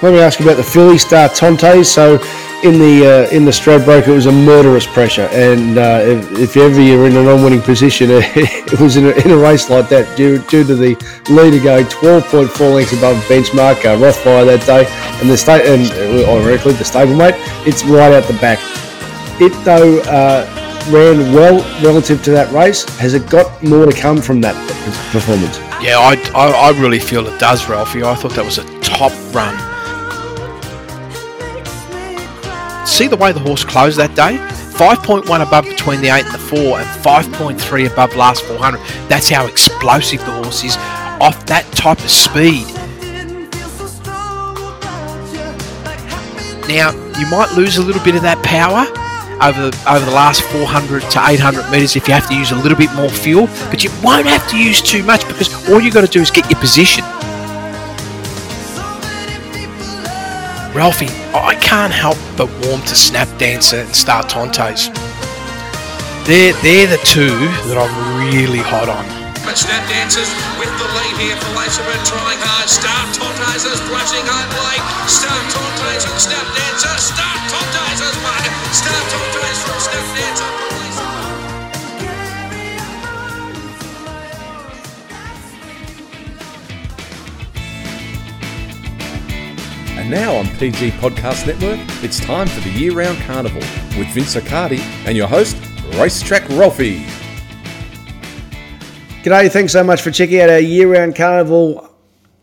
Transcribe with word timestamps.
Let 0.00 0.12
me 0.12 0.20
ask 0.20 0.38
you 0.38 0.46
about 0.46 0.58
the 0.58 0.62
filly 0.62 0.96
Star 0.96 1.28
Tonte. 1.28 1.84
So, 1.84 2.14
in 2.62 2.78
the 2.78 3.26
uh, 3.28 3.34
in 3.34 3.44
the 3.44 3.50
Stradbroke, 3.50 4.06
it 4.06 4.12
was 4.12 4.26
a 4.26 4.32
murderous 4.32 4.86
pressure, 4.86 5.28
and 5.32 5.76
uh, 5.76 6.00
if, 6.02 6.38
if 6.38 6.56
ever 6.56 6.80
you're 6.80 7.06
in 7.06 7.16
a 7.16 7.22
non-winning 7.22 7.62
position, 7.62 8.08
it 8.12 8.80
was 8.80 8.96
in 8.96 9.06
a, 9.06 9.10
in 9.10 9.32
a 9.32 9.36
race 9.36 9.68
like 9.70 9.88
that 9.88 10.16
due, 10.16 10.38
due 10.46 10.64
to 10.64 10.76
the 10.76 10.94
leader 11.30 11.62
going 11.62 11.84
12.4 11.86 12.74
lengths 12.74 12.92
above 12.92 13.16
benchmark. 13.24 13.78
Uh, 13.84 13.96
Rothfire 13.98 14.46
that 14.46 14.64
day, 14.66 14.86
and 15.20 15.28
the 15.28 15.36
state 15.36 15.66
and 15.66 15.90
uh, 15.90 16.30
ironically 16.32 16.74
the 16.74 16.84
stablemate, 16.84 17.34
it's 17.66 17.84
right 17.84 18.12
out 18.12 18.24
the 18.24 18.34
back. 18.34 18.60
It 19.40 19.52
though 19.64 20.00
uh, 20.02 20.46
ran 20.90 21.32
well 21.32 21.58
relative 21.82 22.22
to 22.24 22.30
that 22.32 22.52
race. 22.52 22.84
Has 22.98 23.14
it 23.14 23.28
got 23.28 23.62
more 23.64 23.86
to 23.86 23.92
come 23.92 24.22
from 24.22 24.40
that 24.42 24.54
performance? 25.10 25.58
Yeah, 25.82 25.98
I, 25.98 26.14
I, 26.34 26.70
I 26.70 26.80
really 26.80 27.00
feel 27.00 27.26
it 27.26 27.38
does, 27.40 27.68
Ralphie. 27.68 28.04
I 28.04 28.14
thought 28.14 28.32
that 28.34 28.44
was 28.44 28.58
a 28.58 28.80
top 28.80 29.12
run. 29.34 29.67
See 32.98 33.06
the 33.06 33.16
way 33.16 33.30
the 33.30 33.38
horse 33.38 33.62
closed 33.62 33.96
that 33.98 34.16
day? 34.16 34.38
5.1 34.74 35.22
above 35.40 35.66
between 35.66 36.00
the 36.00 36.08
8 36.08 36.24
and 36.24 36.34
the 36.34 36.38
4, 36.38 36.80
and 36.80 36.88
5.3 37.00 37.92
above 37.92 38.16
last 38.16 38.42
400. 38.42 38.80
That's 39.08 39.28
how 39.28 39.46
explosive 39.46 40.18
the 40.26 40.32
horse 40.32 40.64
is 40.64 40.76
off 41.22 41.46
that 41.46 41.62
type 41.78 42.00
of 42.00 42.10
speed. 42.10 42.66
Now, 46.66 46.90
you 47.20 47.30
might 47.30 47.52
lose 47.56 47.76
a 47.76 47.82
little 47.84 48.02
bit 48.02 48.16
of 48.16 48.22
that 48.22 48.42
power 48.42 48.82
over 49.46 49.70
the, 49.70 49.78
over 49.88 50.04
the 50.04 50.10
last 50.10 50.42
400 50.42 51.02
to 51.02 51.20
800 51.24 51.70
meters 51.70 51.94
if 51.94 52.08
you 52.08 52.14
have 52.14 52.26
to 52.26 52.34
use 52.34 52.50
a 52.50 52.56
little 52.56 52.76
bit 52.76 52.92
more 52.94 53.10
fuel, 53.10 53.46
but 53.70 53.84
you 53.84 53.90
won't 54.02 54.26
have 54.26 54.50
to 54.50 54.58
use 54.58 54.82
too 54.82 55.04
much 55.04 55.24
because 55.28 55.70
all 55.70 55.80
you've 55.80 55.94
got 55.94 56.04
to 56.04 56.10
do 56.10 56.20
is 56.20 56.32
get 56.32 56.50
your 56.50 56.58
position. 56.58 57.04
Ralphie, 60.74 61.27
can't 61.68 61.92
help 61.92 62.16
but 62.40 62.48
warm 62.64 62.80
to 62.80 62.96
Snap 62.96 63.28
Dancer 63.36 63.84
and 63.84 63.94
Star 63.94 64.24
Tontes. 64.24 64.88
They're, 66.24 66.56
they're 66.64 66.88
the 66.88 67.00
two 67.04 67.36
that 67.68 67.76
I'm 67.76 67.92
really 68.24 68.64
hot 68.64 68.88
on. 68.88 69.04
But 69.44 69.52
Snap 69.52 69.84
Dancers 69.84 70.32
with 70.56 70.72
the 70.80 70.88
lead 70.96 71.16
here 71.20 71.36
for 71.36 71.52
Lacerman 71.52 72.00
trying 72.08 72.40
hard. 72.40 72.72
Star 72.72 73.04
Tontes 73.12 73.68
is 73.68 73.84
flashing 73.84 74.24
home 74.24 74.48
late. 74.64 74.80
Star 75.12 75.36
Tontes 75.52 76.08
and 76.08 76.16
Snap 76.16 76.48
Dancer. 76.56 76.96
Star 76.96 77.36
Tontes 77.52 78.00
has 78.00 78.16
won. 78.24 78.42
Star 78.72 79.00
Tontes 79.12 79.60
from 79.60 79.76
Snap 79.76 80.08
Dancer. 80.16 80.77
And 89.98 90.08
now 90.08 90.36
on 90.36 90.46
PG 90.58 90.92
Podcast 90.92 91.48
Network, 91.48 91.80
it's 92.04 92.20
time 92.20 92.46
for 92.46 92.60
the 92.60 92.70
year 92.70 92.92
round 92.92 93.18
carnival 93.22 93.60
with 93.98 94.06
Vince 94.14 94.36
Accardi 94.36 94.78
and 95.06 95.16
your 95.16 95.26
host, 95.26 95.56
Racetrack 95.96 96.48
Ralphie. 96.50 97.04
G'day, 99.24 99.50
thanks 99.50 99.72
so 99.72 99.82
much 99.82 100.00
for 100.00 100.12
checking 100.12 100.40
out 100.40 100.50
our 100.50 100.60
year 100.60 100.92
round 100.92 101.16
carnival 101.16 101.92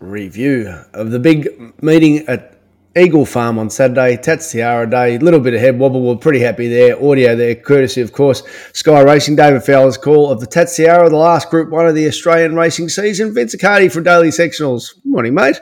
review 0.02 0.68
of 0.92 1.12
the 1.12 1.18
big 1.18 1.74
meeting 1.82 2.28
at 2.28 2.60
Eagle 2.98 3.26
Farm 3.26 3.58
on 3.58 3.70
Saturday, 3.70 4.18
Tats 4.18 4.52
Tiara 4.52 4.90
Day, 4.90 5.18
little 5.18 5.40
bit 5.40 5.54
of 5.54 5.62
head 5.62 5.80
wobble, 5.80 6.02
we're 6.02 6.18
pretty 6.18 6.42
happy 6.42 6.68
there. 6.68 7.02
Audio 7.02 7.38
there, 7.38 7.56
courtesy, 7.56 8.02
of 8.02 8.12
course, 8.12 8.44
Sky 8.74 9.00
Racing, 9.00 9.38
David 9.38 9.64
Fowler's 9.64 9.98
call 9.98 10.30
of 10.30 10.42
the 10.42 10.46
Tats 10.46 10.76
Tiara, 10.76 11.10
the 11.10 11.16
last 11.16 11.50
Group 11.50 11.70
1 11.70 11.88
of 11.88 11.96
the 11.96 12.06
Australian 12.06 12.54
racing 12.54 12.90
season. 12.90 13.34
Vince 13.34 13.56
Accardi 13.56 13.90
from 13.90 14.04
Daily 14.04 14.28
Sectionals. 14.28 14.94
Morning, 15.06 15.34
mate. 15.34 15.62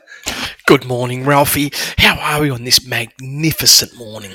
Good 0.66 0.85
morning, 0.85 1.25
Ralphie. 1.25 1.72
How 1.97 2.18
are 2.18 2.41
we 2.41 2.50
on 2.50 2.63
this 2.63 2.88
magnificent 2.88 3.97
morning? 3.97 4.31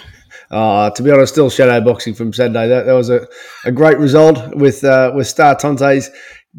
Uh, 0.51 0.91
to 0.91 1.03
be 1.03 1.11
honest, 1.11 1.33
still 1.33 1.49
shadow 1.49 1.81
boxing 1.81 2.13
from 2.13 2.35
Saturday. 2.35 2.69
That, 2.69 2.85
that 2.85 2.93
was 2.93 3.09
a, 3.09 3.27
a 3.65 3.73
great 3.73 3.99
result 3.99 4.55
with 4.55 4.85
uh, 4.85 5.13
with 5.15 5.27
Star 5.27 5.55
Tontes 5.55 6.11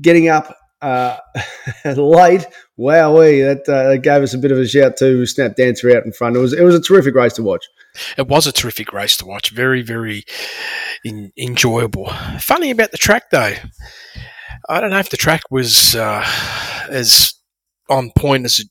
getting 0.02 0.28
up 0.28 0.56
uh, 0.81 1.18
late. 1.85 2.47
Wowee, 2.80 3.44
that, 3.44 3.72
uh, 3.72 3.90
that 3.90 4.00
gave 4.00 4.24
us 4.24 4.34
a 4.34 4.40
bit 4.40 4.52
of 4.52 4.57
a 4.57 4.68
shout 4.68 4.97
to 4.97 5.25
Snap 5.28 5.56
Dancer 5.56 5.96
out 5.96 6.06
in 6.06 6.13
front. 6.13 6.36
It 6.36 6.40
was 6.40 6.53
it 6.53 6.63
was 6.63 6.74
a 6.74 6.81
terrific 6.81 7.13
race 7.13 7.34
to 7.34 7.44
watch. 7.44 7.66
It 8.18 8.28
was 8.28 8.47
a 8.47 8.51
terrific 8.51 8.91
race 8.91 9.18
to 9.18 9.25
watch. 9.25 9.51
Very, 9.51 9.84
very 9.84 10.24
in, 11.03 11.31
enjoyable. 11.38 12.09
Funny 12.40 12.72
about 12.72 12.91
the 12.91 12.97
track, 12.97 13.30
though. 13.30 13.53
I 14.68 14.80
don't 14.80 14.90
know 14.90 15.00
if 15.00 15.09
the 15.09 15.18
track 15.18 15.44
was 15.51 15.96
uh, 15.96 16.25
as 16.90 17.34
on 17.88 18.12
point 18.18 18.46
as 18.46 18.59
it 18.59 18.68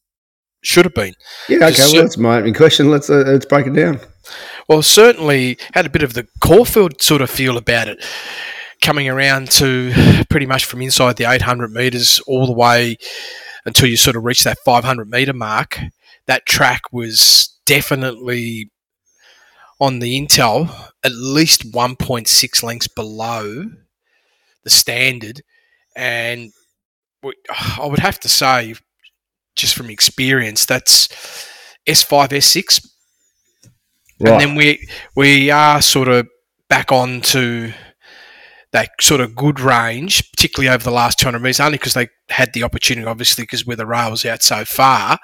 should 0.63 0.85
have 0.85 0.95
been. 0.95 1.15
Yeah, 1.49 1.67
okay. 1.67 1.83
Well, 1.93 2.03
that's 2.03 2.17
my 2.19 2.37
opening 2.39 2.55
question. 2.55 2.91
Let's 2.91 3.09
uh, 3.11 3.25
let's 3.27 3.47
break 3.47 3.67
it 3.67 3.75
down. 3.75 4.01
Well, 4.69 4.83
certainly 4.83 5.59
had 5.73 5.87
a 5.87 5.91
bit 5.91 6.03
of 6.03 6.15
the 6.15 6.27
Caulfield 6.41 7.01
sort 7.01 7.23
of 7.23 7.31
feel 7.31 7.57
about 7.57 7.89
it, 7.89 8.05
coming 8.83 9.09
around 9.09 9.51
to 9.53 9.93
pretty 10.29 10.47
much 10.47 10.65
from 10.65 10.83
inside 10.83 11.17
the 11.17 11.25
800 11.31 11.73
metres 11.73 12.21
all 12.27 12.47
the 12.47 12.53
way 12.53 12.97
until 13.65 13.89
you 13.89 13.97
sort 13.97 14.17
of 14.17 14.25
reach 14.25 14.45
that 14.45 14.59
500 14.65 15.09
metre 15.09 15.33
mark. 15.33 15.79
That 16.27 16.45
track 16.47 16.93
was 16.93 17.57
definitely 17.65 18.71
on 19.81 20.01
the 20.01 20.21
Intel 20.21 20.69
at 21.05 21.13
least 21.13 21.73
1.6 21.73 22.63
lengths 22.63 22.89
below 22.89 23.65
the 24.65 24.71
standard, 24.71 25.41
and 25.97 26.51
we- 27.23 27.35
I 27.79 27.87
would 27.87 28.01
have 28.01 28.19
to 28.21 28.29
say, 28.29 28.75
just 29.59 29.75
from 29.75 29.91
experience, 29.91 30.65
that's 30.65 31.09
S5, 31.87 32.29
S6 32.29 32.89
and 34.21 34.41
then 34.41 34.55
we 34.55 34.89
we 35.15 35.51
are 35.51 35.81
sort 35.81 36.09
of 36.09 36.29
back 36.69 36.91
on 36.91 37.21
to 37.21 37.73
that 38.73 38.91
sort 39.01 39.21
of 39.21 39.35
good 39.35 39.61
range, 39.61 40.31
particularly 40.33 40.69
over 40.69 40.85
the 40.85 40.91
last 40.91 41.19
200 41.19 41.39
metres, 41.39 41.61
only 41.61 41.79
because 41.79 41.95
they 41.95 42.09
had 42.29 42.53
the 42.53 42.63
opportunity, 42.63 43.07
obviously, 43.07 43.45
because 43.45 43.65
where 43.65 43.77
the 43.77 43.87
rail 43.87 44.11
was 44.11 44.27
out 44.27 44.43
so 44.43 44.65
far. 44.65 45.19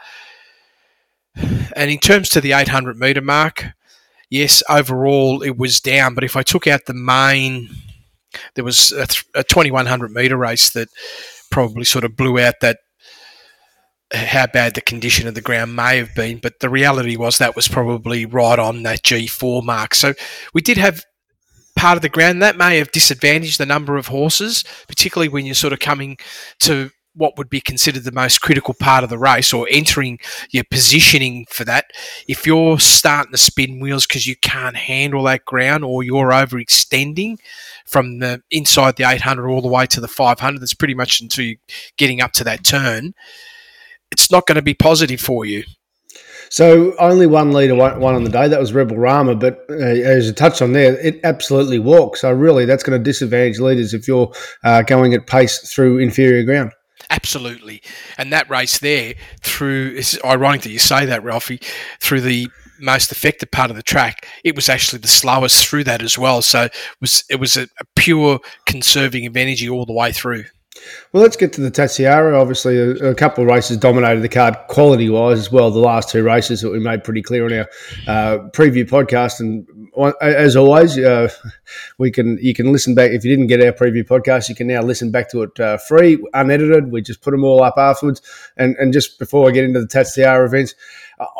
And 1.37 1.91
in 1.91 1.99
terms 1.99 2.31
to 2.31 2.41
the 2.41 2.53
800 2.53 2.97
metre 2.97 3.21
mark, 3.21 3.67
yes, 4.31 4.63
overall 4.71 5.43
it 5.43 5.59
was 5.59 5.81
down, 5.81 6.15
but 6.15 6.25
if 6.25 6.37
I 6.37 6.43
took 6.43 6.67
out 6.67 6.87
the 6.87 6.95
main, 6.95 7.69
there 8.55 8.65
was 8.65 8.93
a, 8.93 9.07
th- 9.07 9.27
a 9.35 9.45
2100 9.45 10.11
metre 10.11 10.39
race 10.39 10.71
that 10.71 10.89
probably 11.51 11.85
sort 11.85 12.05
of 12.05 12.17
blew 12.17 12.39
out 12.39 12.55
that 12.63 12.79
how 14.15 14.47
bad 14.47 14.75
the 14.75 14.81
condition 14.81 15.27
of 15.27 15.35
the 15.35 15.41
ground 15.41 15.77
may 15.77 15.99
have 15.99 16.15
been, 16.15 16.39
but 16.39 16.61
the 16.61 16.69
reality 16.69 17.17
was 17.17 17.39
that 17.39 17.57
was 17.57 17.69
probably 17.69 18.27
right 18.27 18.59
on 18.59 18.83
that 18.85 19.03
G4 19.03 19.63
mark. 19.65 19.95
So 19.95 20.15
we 20.53 20.61
did 20.61 20.79
have 20.79 21.03
part 21.77 21.97
of 21.97 22.03
the 22.03 22.09
ground 22.09 22.41
that 22.43 22.57
may 22.57 22.79
have 22.79 22.93
disadvantaged 22.93 23.59
the 23.59 23.67
number 23.67 23.97
of 23.97 24.07
horses, 24.07 24.65
particularly 24.89 25.29
when 25.29 25.45
you're 25.45 25.55
sort 25.55 25.73
of 25.73 25.81
coming 25.81 26.17
to 26.61 26.91
what 27.15 27.39
would 27.39 27.49
be 27.49 27.61
considered 27.61 28.03
the 28.03 28.13
most 28.13 28.41
critical 28.41 28.75
part 28.75 29.05
of 29.05 29.11
the 29.11 29.19
race 29.19 29.53
or 29.53 29.69
entering 29.71 30.19
your 30.51 30.65
positioning 30.71 31.47
for 31.49 31.65
that. 31.65 31.87
If 32.27 32.45
you're 32.47 32.79
starting 32.81 33.33
to 33.33 33.39
spin 33.39 33.81
wheels 33.81 34.07
because 34.07 34.27
you 34.27 34.35
can't 34.37 34.77
handle 34.77 35.23
that 35.25 35.45
ground 35.45 35.85
or 35.85 36.03
you're 36.03 36.31
overextending 36.31 37.37
from 37.87 38.19
the 38.19 38.43
inside 38.51 38.97
the 38.97 39.05
800 39.05 39.49
all 39.49 39.63
the 39.63 39.69
way 39.69 39.87
to 39.87 40.01
the 40.01 40.09
500, 40.09 40.61
that's 40.61 40.75
pretty 40.75 40.95
much 40.95 41.21
until 41.21 41.45
you're 41.45 41.57
getting 41.97 42.21
up 42.21 42.33
to 42.33 42.45
that 42.45 42.65
turn 42.65 43.15
it's 44.15 44.31
not 44.31 44.47
going 44.47 44.57
to 44.57 44.63
be 44.63 44.75
positive 44.75 45.21
for 45.21 45.45
you. 45.45 45.65
So 46.49 46.95
only 46.99 47.27
one 47.27 47.53
leader 47.53 47.75
won, 47.75 47.99
won 47.99 48.15
on 48.15 48.23
the 48.23 48.31
day. 48.31 48.47
That 48.47 48.61
was 48.61 48.73
Rebel 48.73 48.97
Rama. 48.97 49.35
But 49.35 49.65
uh, 49.69 49.75
as 49.75 50.29
you 50.29 50.33
touched 50.33 50.63
on 50.63 50.73
there, 50.73 50.97
it 50.99 51.19
absolutely 51.25 51.81
walks. 51.81 52.21
So 52.21 52.31
really, 52.33 52.65
that's 52.65 52.85
going 52.85 52.97
to 52.97 53.03
disadvantage 53.03 53.59
leaders 53.59 53.93
if 53.93 54.07
you're 54.07 54.33
uh, 54.63 54.83
going 54.83 55.15
at 55.15 55.27
pace 55.27 55.59
through 55.73 55.99
inferior 55.99 56.45
ground. 56.45 56.71
Absolutely. 57.11 57.83
And 58.17 58.33
that 58.33 58.49
race 58.49 58.79
there, 58.79 59.15
through, 59.43 59.95
it's 59.97 60.17
ironic 60.25 60.63
that 60.63 60.71
you 60.71 60.79
say 60.79 61.05
that, 61.07 61.25
Ralphie, 61.25 61.61
through 62.01 62.21
the 62.21 62.49
most 62.79 63.11
affected 63.11 63.51
part 63.51 63.71
of 63.71 63.77
the 63.77 63.83
track, 63.83 64.27
it 64.45 64.55
was 64.55 64.69
actually 64.69 65.01
the 65.01 65.09
slowest 65.09 65.67
through 65.67 65.85
that 65.85 66.03
as 66.03 66.17
well. 66.17 66.41
So 66.41 66.65
it 66.65 66.73
was, 67.01 67.25
it 67.29 67.41
was 67.41 67.57
a, 67.57 67.63
a 67.63 67.85
pure 67.97 68.39
conserving 68.67 69.27
of 69.27 69.37
energy 69.37 69.69
all 69.69 69.87
the 69.87 69.93
way 69.93 70.13
through. 70.13 70.45
Well, 71.13 71.23
let's 71.23 71.37
get 71.37 71.53
to 71.55 71.61
the 71.61 71.71
Tats 71.71 71.97
Tiara. 71.97 72.39
Obviously, 72.41 72.77
a, 72.77 73.11
a 73.11 73.15
couple 73.15 73.45
of 73.45 73.51
races 73.51 73.77
dominated 73.77 74.21
the 74.21 74.29
card 74.29 74.57
quality 74.69 75.09
wise 75.09 75.39
as 75.39 75.53
well. 75.53 75.71
The 75.71 75.79
last 75.79 76.11
two 76.11 76.25
races 76.25 76.63
that 76.63 76.71
we 76.71 76.81
made 76.81 77.05
pretty 77.05 77.23
clear 77.23 77.45
on 77.47 77.53
our 77.53 77.69
uh, 78.09 78.39
preview 78.51 78.89
podcast. 78.89 79.39
And 79.39 79.67
as 80.21 80.57
always, 80.57 80.99
uh, 80.99 81.29
we 81.99 82.11
can 82.11 82.39
you 82.41 82.55
can 82.55 82.73
listen 82.73 82.95
back 82.95 83.13
if 83.13 83.25
you 83.25 83.31
didn't 83.31 83.47
get 83.47 83.63
our 83.63 83.73
preview 83.73 84.05
podcast. 84.05 84.49
You 84.49 84.57
can 84.57 84.67
now 84.67 84.83
listen 84.83 85.11
back 85.11 85.31
to 85.31 85.43
it 85.43 85.61
uh, 85.61 85.79
free, 85.79 86.19
unedited. 86.35 86.91
We 86.91 87.03
just 87.03 87.23
put 87.23 87.31
them 87.31 87.45
all 87.45 87.63
up 87.63 87.75
afterwards. 87.77 88.21
And 88.57 88.75
and 88.77 88.93
just 88.93 89.19
before 89.19 89.49
I 89.49 89.53
get 89.53 89.65
into 89.65 89.81
the 89.81 89.87
Tats 89.87 90.15
Tiara 90.15 90.45
events. 90.47 90.75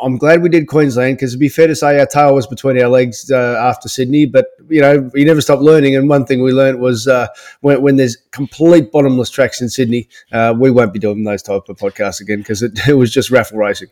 I'm 0.01 0.17
glad 0.17 0.41
we 0.41 0.49
did 0.49 0.67
Queensland 0.67 1.17
because 1.17 1.31
it'd 1.31 1.39
be 1.39 1.49
fair 1.49 1.67
to 1.67 1.75
say 1.75 1.99
our 1.99 2.05
tail 2.05 2.33
was 2.33 2.47
between 2.47 2.81
our 2.81 2.87
legs 2.87 3.29
uh, 3.29 3.57
after 3.59 3.89
Sydney. 3.89 4.25
But 4.25 4.47
you 4.69 4.81
know, 4.81 5.09
you 5.13 5.25
never 5.25 5.41
stop 5.41 5.59
learning. 5.59 5.95
And 5.95 6.07
one 6.07 6.25
thing 6.25 6.41
we 6.41 6.53
learned 6.53 6.79
was 6.79 7.07
uh, 7.07 7.27
when, 7.61 7.81
when 7.81 7.95
there's 7.97 8.17
complete 8.31 8.91
bottomless 8.91 9.29
tracks 9.29 9.61
in 9.61 9.69
Sydney, 9.69 10.07
uh, 10.31 10.53
we 10.57 10.71
won't 10.71 10.93
be 10.93 10.99
doing 10.99 11.23
those 11.23 11.41
type 11.41 11.63
of 11.67 11.77
podcasts 11.77 12.21
again 12.21 12.39
because 12.39 12.61
it, 12.61 12.79
it 12.87 12.93
was 12.93 13.11
just 13.11 13.31
raffle 13.31 13.57
racing. 13.57 13.89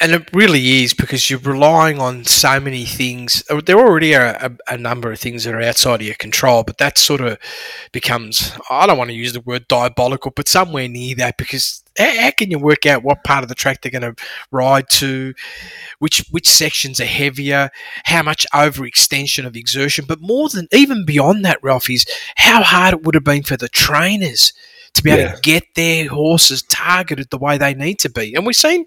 And 0.00 0.12
it 0.12 0.30
really 0.32 0.82
is 0.82 0.94
because 0.94 1.28
you're 1.28 1.38
relying 1.40 2.00
on 2.00 2.24
so 2.24 2.60
many 2.60 2.84
things. 2.84 3.42
Uh, 3.50 3.60
There 3.64 3.78
already 3.78 4.14
are 4.14 4.26
a, 4.26 4.56
a 4.68 4.78
number 4.78 5.10
of 5.12 5.18
things 5.18 5.44
that 5.44 5.54
are 5.54 5.60
outside 5.60 6.00
of 6.00 6.06
your 6.06 6.14
control, 6.14 6.62
but 6.62 6.78
that 6.78 6.96
sort 6.96 7.20
of 7.20 7.38
becomes, 7.92 8.52
I 8.70 8.86
don't 8.86 8.98
want 8.98 9.10
to 9.10 9.16
use 9.16 9.32
the 9.32 9.40
word 9.40 9.68
diabolical, 9.68 10.30
but 10.34 10.48
somewhere 10.48 10.88
near 10.88 11.14
that 11.16 11.36
because 11.36 11.82
how, 11.98 12.20
how 12.20 12.30
can 12.30 12.50
you 12.50 12.58
work 12.58 12.86
out 12.86 13.02
what 13.02 13.24
part 13.24 13.42
of 13.42 13.48
the 13.48 13.54
track 13.54 13.82
they're 13.82 13.92
going 14.00 14.14
to 14.14 14.22
ride 14.50 14.88
to, 14.90 15.34
which 15.98 16.24
which 16.30 16.48
sections 16.48 17.00
are 17.00 17.04
heavier, 17.04 17.70
how 18.04 18.22
much 18.22 18.46
overextension 18.54 19.44
of 19.46 19.56
exertion, 19.56 20.04
but 20.06 20.20
more 20.20 20.48
than 20.48 20.68
even 20.72 21.04
beyond 21.04 21.44
that, 21.44 21.58
Ralph, 21.62 21.90
is 21.90 22.06
how 22.36 22.62
hard 22.62 22.94
it 22.94 23.02
would 23.02 23.14
have 23.14 23.24
been 23.24 23.42
for 23.42 23.56
the 23.56 23.68
trainers 23.68 24.52
to 24.94 25.02
be 25.02 25.10
able 25.10 25.22
Yeah. 25.22 25.34
to 25.34 25.40
get 25.40 25.74
their 25.74 26.08
horses 26.08 26.62
targeted 26.62 27.30
the 27.30 27.38
way 27.38 27.58
they 27.58 27.74
need 27.74 27.98
to 28.00 28.08
be. 28.08 28.34
And 28.34 28.46
we've 28.46 28.54
seen 28.56 28.84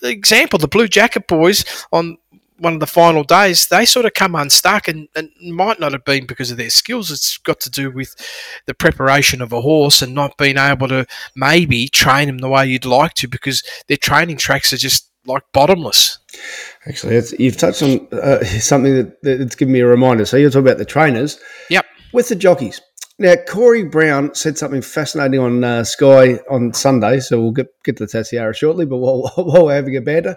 the, 0.00 0.08
example, 0.08 0.58
the 0.58 0.68
Blue 0.68 0.88
Jacket 0.88 1.26
boys 1.26 1.64
on 1.92 2.18
one 2.58 2.74
of 2.74 2.80
the 2.80 2.86
final 2.86 3.24
days, 3.24 3.66
they 3.66 3.84
sort 3.84 4.06
of 4.06 4.14
come 4.14 4.36
unstuck 4.36 4.86
and, 4.86 5.08
and 5.16 5.30
might 5.42 5.80
not 5.80 5.92
have 5.92 6.04
been 6.04 6.26
because 6.26 6.50
of 6.52 6.56
their 6.56 6.70
skills. 6.70 7.10
It's 7.10 7.36
got 7.38 7.58
to 7.60 7.70
do 7.70 7.90
with 7.90 8.14
the 8.66 8.74
preparation 8.74 9.42
of 9.42 9.52
a 9.52 9.60
horse 9.60 10.00
and 10.00 10.14
not 10.14 10.38
being 10.38 10.58
able 10.58 10.86
to 10.88 11.04
maybe 11.34 11.88
train 11.88 12.28
them 12.28 12.38
the 12.38 12.48
way 12.48 12.66
you'd 12.66 12.84
like 12.84 13.14
to 13.14 13.26
because 13.28 13.64
their 13.88 13.96
training 13.96 14.36
tracks 14.36 14.72
are 14.72 14.76
just 14.76 15.10
like 15.26 15.42
bottomless. 15.52 16.18
Actually, 16.86 17.16
it's, 17.16 17.32
you've 17.32 17.56
touched 17.56 17.82
on 17.82 18.06
uh, 18.12 18.44
something 18.44 18.94
that, 18.94 19.22
that's 19.22 19.56
given 19.56 19.72
me 19.72 19.80
a 19.80 19.86
reminder. 19.86 20.24
So 20.24 20.36
you're 20.36 20.50
talking 20.50 20.66
about 20.66 20.78
the 20.78 20.84
trainers 20.84 21.40
Yep. 21.68 21.84
with 22.12 22.28
the 22.28 22.36
jockeys. 22.36 22.80
Now, 23.18 23.34
Corey 23.36 23.84
Brown 23.84 24.34
said 24.34 24.56
something 24.56 24.80
fascinating 24.82 25.38
on 25.38 25.62
uh, 25.62 25.84
Sky 25.84 26.38
on 26.50 26.72
Sunday, 26.72 27.20
so 27.20 27.40
we'll 27.40 27.52
get, 27.52 27.68
get 27.84 27.98
to 27.98 28.06
the 28.06 28.10
Tats 28.10 28.30
Tiara 28.30 28.54
shortly, 28.54 28.86
but 28.86 28.96
while, 28.96 29.30
while 29.36 29.66
we're 29.66 29.74
having 29.74 29.96
a 29.96 30.00
banter, 30.00 30.34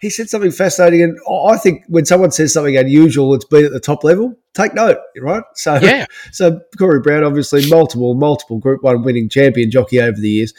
he 0.00 0.10
said 0.10 0.28
something 0.28 0.50
fascinating. 0.50 1.02
And 1.02 1.18
I 1.30 1.56
think 1.56 1.84
when 1.88 2.04
someone 2.04 2.32
says 2.32 2.52
something 2.52 2.76
unusual, 2.76 3.32
it's 3.34 3.44
been 3.44 3.64
at 3.64 3.72
the 3.72 3.80
top 3.80 4.02
level, 4.04 4.34
take 4.54 4.74
note, 4.74 4.98
right? 5.20 5.42
So, 5.54 5.76
Yeah. 5.76 6.06
so 6.32 6.60
Corey 6.78 7.00
Brown, 7.00 7.24
obviously 7.24 7.70
multiple, 7.70 8.14
multiple 8.14 8.58
Group 8.58 8.82
1 8.82 9.02
winning 9.02 9.28
champion 9.28 9.70
jockey 9.70 10.00
over 10.00 10.20
the 10.20 10.28
years. 10.28 10.52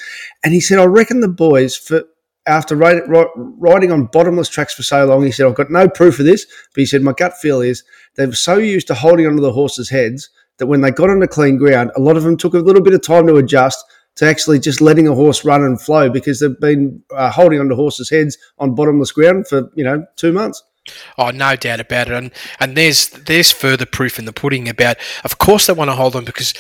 And 0.44 0.54
he 0.54 0.62
said, 0.62 0.80
I 0.80 0.86
reckon 0.86 1.20
the 1.20 1.28
boys, 1.28 1.76
for 1.76 2.04
after 2.48 2.76
ri- 2.78 3.02
ri- 3.08 3.28
riding 3.36 3.92
on 3.92 4.06
bottomless 4.06 4.48
tracks 4.50 4.74
for 4.74 4.84
so 4.84 5.06
long, 5.06 5.24
he 5.24 5.32
said, 5.32 5.46
I've 5.46 5.54
got 5.56 5.70
no 5.70 5.90
proof 5.90 6.18
of 6.20 6.26
this, 6.26 6.46
but 6.46 6.80
he 6.80 6.86
said, 6.86 7.02
my 7.02 7.12
gut 7.12 7.34
feel 7.38 7.60
is 7.62 7.84
they 8.16 8.26
were 8.26 8.32
so 8.34 8.58
used 8.58 8.88
to 8.88 8.96
holding 8.96 9.28
onto 9.28 9.42
the 9.42 9.52
horses' 9.52 9.90
heads 9.90 10.30
that 10.58 10.68
when 10.68 10.82
they 10.82 10.92
got 10.92 11.10
on 11.10 11.20
the 11.20 11.28
clean 11.28 11.58
ground, 11.58 11.92
a 11.96 12.00
lot 12.02 12.18
of 12.18 12.24
them 12.24 12.38
took 12.38 12.54
a 12.54 12.60
little 12.60 12.82
bit 12.82 12.94
of 12.94 13.02
time 13.02 13.28
to 13.28 13.36
adjust 13.38 13.84
to 14.16 14.26
actually 14.26 14.58
just 14.60 14.82
letting 14.82 15.08
a 15.08 15.14
horse 15.14 15.46
run 15.46 15.64
and 15.64 15.80
flow 15.80 16.10
because 16.10 16.40
they've 16.40 16.60
been 16.60 17.04
uh, 17.16 17.30
holding 17.30 17.60
onto 17.60 17.76
horses' 17.76 18.10
heads 18.10 18.38
on 18.58 18.74
bottomless 18.74 19.12
ground 19.12 19.48
for, 19.48 19.70
you 19.76 19.84
know, 19.84 20.04
two 20.16 20.32
months. 20.32 20.64
Oh, 21.18 21.30
no 21.32 21.56
doubt 21.56 21.80
about 21.82 22.08
it. 22.08 22.14
And 22.14 22.32
and 22.60 22.76
there's 22.78 23.10
there's 23.10 23.52
further 23.52 23.86
proof 23.86 24.18
in 24.18 24.26
the 24.26 24.34
pudding 24.34 24.68
about. 24.70 24.96
Of 25.24 25.38
course, 25.38 25.68
they 25.68 25.74
want 25.74 25.90
to 25.90 25.96
hold 25.96 26.16
on 26.16 26.24
because 26.26 26.54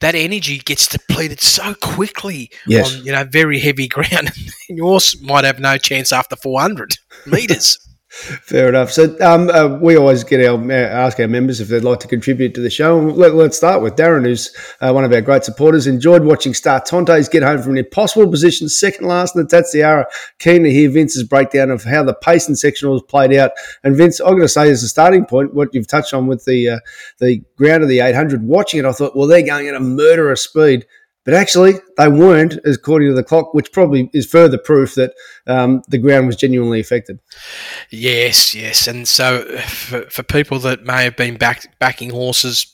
that 0.00 0.14
energy 0.14 0.58
gets 0.58 0.88
depleted 0.88 1.40
so 1.40 1.74
quickly 1.74 2.50
Yes. 2.66 2.96
on 2.96 3.04
you 3.04 3.12
know 3.12 3.24
very 3.24 3.60
heavy 3.60 3.86
ground. 3.96 4.30
and 4.68 4.78
yours 4.78 5.20
might 5.22 5.44
have 5.44 5.60
no 5.60 5.76
chance 5.76 6.10
after 6.12 6.36
400 6.36 6.94
meters. 7.26 7.78
Fair 8.10 8.68
enough. 8.68 8.90
So 8.90 9.16
um, 9.20 9.48
uh, 9.50 9.78
we 9.80 9.96
always 9.96 10.24
get 10.24 10.44
our 10.44 10.60
uh, 10.60 10.74
ask 10.74 11.20
our 11.20 11.28
members 11.28 11.60
if 11.60 11.68
they'd 11.68 11.84
like 11.84 12.00
to 12.00 12.08
contribute 12.08 12.54
to 12.54 12.60
the 12.60 12.68
show. 12.68 12.98
Let, 12.98 13.36
let's 13.36 13.56
start 13.56 13.82
with 13.82 13.94
Darren, 13.94 14.24
who's 14.24 14.52
uh, 14.80 14.90
one 14.90 15.04
of 15.04 15.12
our 15.12 15.20
great 15.20 15.44
supporters. 15.44 15.86
Enjoyed 15.86 16.24
watching 16.24 16.52
Star 16.52 16.80
Tontes 16.80 17.28
get 17.28 17.44
home 17.44 17.62
from 17.62 17.72
an 17.72 17.78
impossible 17.78 18.28
position, 18.28 18.68
second 18.68 19.06
last 19.06 19.36
in 19.36 19.42
the 19.42 19.48
Tats 19.48 19.70
Tiara. 19.70 20.06
Keen 20.40 20.64
to 20.64 20.72
hear 20.72 20.90
Vince's 20.90 21.22
breakdown 21.22 21.70
of 21.70 21.84
how 21.84 22.02
the 22.02 22.12
pace 22.12 22.48
and 22.48 22.56
sectionals 22.56 23.06
played 23.06 23.32
out. 23.32 23.52
And 23.84 23.96
Vince, 23.96 24.18
I'm 24.18 24.30
going 24.30 24.40
to 24.40 24.48
say 24.48 24.68
as 24.70 24.82
a 24.82 24.88
starting 24.88 25.24
point, 25.24 25.54
what 25.54 25.72
you've 25.72 25.86
touched 25.86 26.12
on 26.12 26.26
with 26.26 26.44
the 26.46 26.68
uh, 26.68 26.78
the 27.18 27.44
ground 27.54 27.84
of 27.84 27.88
the 27.88 28.00
800. 28.00 28.42
Watching 28.42 28.80
it, 28.80 28.86
I 28.86 28.92
thought, 28.92 29.14
well, 29.14 29.28
they're 29.28 29.46
going 29.46 29.68
at 29.68 29.76
a 29.76 29.80
murderous 29.80 30.42
speed. 30.42 30.84
But 31.24 31.34
actually, 31.34 31.74
they 31.98 32.08
weren't, 32.08 32.58
according 32.64 33.08
to 33.10 33.14
the 33.14 33.22
clock, 33.22 33.52
which 33.52 33.72
probably 33.72 34.10
is 34.14 34.26
further 34.26 34.56
proof 34.56 34.94
that 34.94 35.12
um, 35.46 35.82
the 35.88 35.98
ground 35.98 36.26
was 36.26 36.36
genuinely 36.36 36.80
affected. 36.80 37.20
Yes, 37.90 38.54
yes. 38.54 38.86
And 38.86 39.06
so 39.06 39.44
for, 39.58 40.02
for 40.08 40.22
people 40.22 40.58
that 40.60 40.84
may 40.84 41.04
have 41.04 41.16
been 41.16 41.36
back, 41.36 41.78
backing 41.78 42.10
horses 42.10 42.72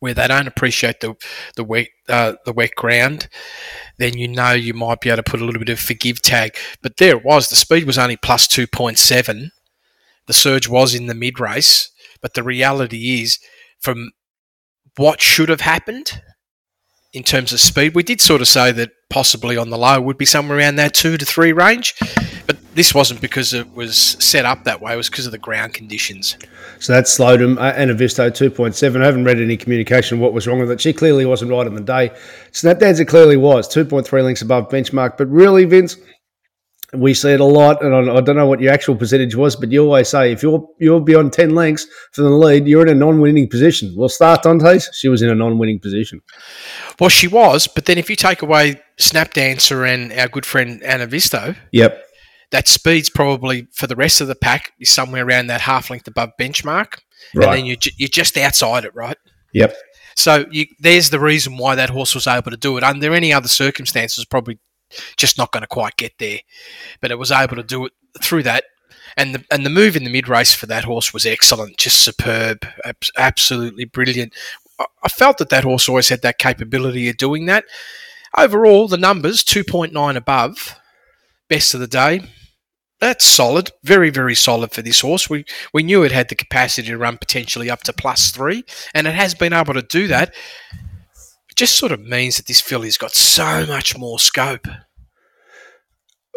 where 0.00 0.14
they 0.14 0.26
don't 0.26 0.46
appreciate 0.46 1.00
the 1.00 1.14
the 1.56 1.64
wet 1.64 1.88
uh, 2.08 2.34
the 2.46 2.52
wet 2.52 2.74
ground, 2.74 3.28
then 3.98 4.16
you 4.16 4.26
know 4.26 4.52
you 4.52 4.72
might 4.72 5.00
be 5.00 5.10
able 5.10 5.18
to 5.18 5.30
put 5.30 5.42
a 5.42 5.44
little 5.44 5.58
bit 5.58 5.68
of 5.68 5.78
forgive 5.78 6.22
tag. 6.22 6.56
But 6.82 6.96
there 6.96 7.16
it 7.16 7.24
was. 7.24 7.48
The 7.48 7.56
speed 7.56 7.84
was 7.84 7.98
only 7.98 8.16
plus 8.16 8.48
two 8.48 8.66
point 8.66 8.98
seven. 8.98 9.50
The 10.26 10.32
surge 10.32 10.68
was 10.68 10.94
in 10.94 11.06
the 11.06 11.14
mid 11.14 11.40
race, 11.40 11.90
but 12.22 12.32
the 12.34 12.42
reality 12.42 13.20
is, 13.22 13.38
from 13.80 14.12
what 14.96 15.20
should 15.20 15.50
have 15.50 15.60
happened 15.60 16.22
in 17.12 17.22
terms 17.22 17.52
of 17.52 17.60
speed, 17.60 17.94
we 17.94 18.02
did 18.02 18.20
sort 18.20 18.40
of 18.40 18.48
say 18.48 18.70
that 18.72 18.90
possibly 19.08 19.56
on 19.56 19.70
the 19.70 19.78
low 19.78 20.00
would 20.00 20.18
be 20.18 20.26
somewhere 20.26 20.58
around 20.58 20.76
that 20.76 20.92
two 20.92 21.16
to 21.16 21.24
three 21.24 21.52
range. 21.52 21.94
But 22.46 22.58
this 22.74 22.94
wasn't 22.94 23.20
because 23.20 23.54
it 23.54 23.72
was 23.74 23.96
set 23.96 24.44
up 24.44 24.64
that 24.64 24.80
way; 24.80 24.92
it 24.92 24.96
was 24.96 25.08
because 25.08 25.26
of 25.26 25.32
the 25.32 25.38
ground 25.38 25.74
conditions. 25.74 26.36
So 26.80 26.92
that 26.92 27.08
slowed 27.08 27.40
him. 27.40 27.58
Uh, 27.58 27.72
Anna 27.72 27.94
Visto 27.94 28.28
2.7. 28.30 29.02
I 29.02 29.06
haven't 29.06 29.24
read 29.24 29.40
any 29.40 29.56
communication 29.56 30.20
what 30.20 30.32
was 30.32 30.46
wrong 30.46 30.58
with 30.58 30.70
it. 30.70 30.80
She 30.80 30.92
clearly 30.92 31.24
wasn't 31.24 31.50
right 31.50 31.66
on 31.66 31.74
the 31.74 31.80
day. 31.80 32.10
Snapdancer 32.52 33.06
clearly 33.06 33.36
was 33.36 33.68
2.3 33.68 34.22
links 34.22 34.42
above 34.42 34.68
benchmark. 34.68 35.16
But 35.16 35.28
really, 35.28 35.64
Vince, 35.64 35.96
we 36.94 37.12
see 37.12 37.32
it 37.32 37.40
a 37.40 37.44
lot, 37.44 37.82
and 37.82 37.94
I, 38.10 38.20
don't 38.22 38.36
know 38.36 38.46
what 38.46 38.60
your 38.60 38.72
actual 38.72 38.96
percentage 38.96 39.34
was, 39.34 39.56
but 39.56 39.70
you 39.70 39.84
always 39.84 40.08
say 40.08 40.32
if 40.32 40.42
you're 40.42 40.66
you're 40.78 41.00
beyond 41.00 41.34
10 41.34 41.54
lengths 41.54 41.86
from 42.12 42.24
the 42.24 42.30
lead, 42.30 42.66
you're 42.66 42.82
in 42.82 42.88
a 42.88 42.94
non-winning 42.94 43.48
position. 43.48 43.92
Well, 43.94 44.08
Start 44.08 44.42
Dante's, 44.42 44.88
she 44.94 45.08
was 45.08 45.20
in 45.20 45.28
a 45.28 45.34
non-winning 45.34 45.80
position. 45.80 46.22
Well, 46.98 47.10
she 47.10 47.28
was, 47.28 47.66
but 47.66 47.84
then 47.84 47.98
if 47.98 48.08
you 48.08 48.16
take 48.16 48.40
away 48.40 48.80
Snap 48.98 49.34
Dancer 49.34 49.84
and 49.84 50.12
our 50.12 50.28
good 50.28 50.46
friend 50.46 50.82
Anna 50.82 51.06
Visto, 51.06 51.54
Yep. 51.72 52.02
that 52.52 52.66
speed's 52.68 53.10
probably 53.10 53.68
for 53.72 53.86
the 53.86 53.96
rest 53.96 54.22
of 54.22 54.28
the 54.28 54.34
pack 54.34 54.72
is 54.80 54.88
somewhere 54.88 55.26
around 55.26 55.48
that 55.48 55.60
half 55.60 55.90
length 55.90 56.08
above 56.08 56.30
benchmark, 56.40 57.00
right. 57.34 57.48
and 57.48 57.58
then 57.58 57.66
you 57.66 57.76
you're 57.98 58.08
just 58.08 58.38
outside 58.38 58.84
it, 58.86 58.94
right? 58.94 59.18
Yep. 59.52 59.76
So 60.16 60.46
you, 60.50 60.66
there's 60.80 61.10
the 61.10 61.20
reason 61.20 61.58
why 61.58 61.74
that 61.76 61.90
horse 61.90 62.14
was 62.14 62.26
able 62.26 62.50
to 62.50 62.56
do 62.56 62.76
it. 62.76 62.82
Under 62.82 63.12
any 63.12 63.32
other 63.32 63.46
circumstances, 63.46 64.24
probably 64.24 64.58
just 65.16 65.38
not 65.38 65.52
going 65.52 65.62
to 65.62 65.66
quite 65.66 65.96
get 65.96 66.18
there, 66.18 66.40
but 67.00 67.10
it 67.10 67.18
was 67.18 67.32
able 67.32 67.56
to 67.56 67.62
do 67.62 67.86
it 67.86 67.92
through 68.22 68.42
that. 68.44 68.64
And 69.16 69.34
the 69.34 69.44
and 69.50 69.64
the 69.64 69.70
move 69.70 69.96
in 69.96 70.04
the 70.04 70.10
mid 70.10 70.28
race 70.28 70.54
for 70.54 70.66
that 70.66 70.84
horse 70.84 71.12
was 71.12 71.26
excellent, 71.26 71.78
just 71.78 72.02
superb, 72.02 72.66
abs- 72.84 73.10
absolutely 73.16 73.84
brilliant. 73.84 74.34
I, 75.02 75.08
felt 75.08 75.38
that 75.38 75.48
that 75.48 75.64
horse 75.64 75.88
always 75.88 76.08
had 76.08 76.22
that 76.22 76.38
capability 76.38 77.08
of 77.08 77.16
doing 77.16 77.46
that. 77.46 77.64
Overall, 78.36 78.86
the 78.86 78.96
numbers 78.96 79.42
two 79.42 79.64
point 79.64 79.92
nine 79.92 80.16
above, 80.16 80.76
best 81.48 81.74
of 81.74 81.80
the 81.80 81.86
day. 81.86 82.22
That's 83.00 83.24
solid, 83.24 83.70
very 83.82 84.10
very 84.10 84.34
solid 84.34 84.72
for 84.72 84.82
this 84.82 85.00
horse. 85.00 85.30
We 85.30 85.44
we 85.72 85.82
knew 85.82 86.02
it 86.02 86.12
had 86.12 86.28
the 86.28 86.34
capacity 86.34 86.88
to 86.88 86.98
run 86.98 87.16
potentially 87.16 87.70
up 87.70 87.82
to 87.84 87.92
plus 87.92 88.30
three, 88.30 88.64
and 88.94 89.06
it 89.06 89.14
has 89.14 89.34
been 89.34 89.52
able 89.52 89.74
to 89.74 89.82
do 89.82 90.06
that. 90.08 90.34
Just 91.58 91.76
sort 91.76 91.90
of 91.90 91.98
means 91.98 92.36
that 92.36 92.46
this 92.46 92.60
filly's 92.60 92.96
got 92.96 93.16
so 93.16 93.66
much 93.66 93.98
more 93.98 94.20
scope. 94.20 94.68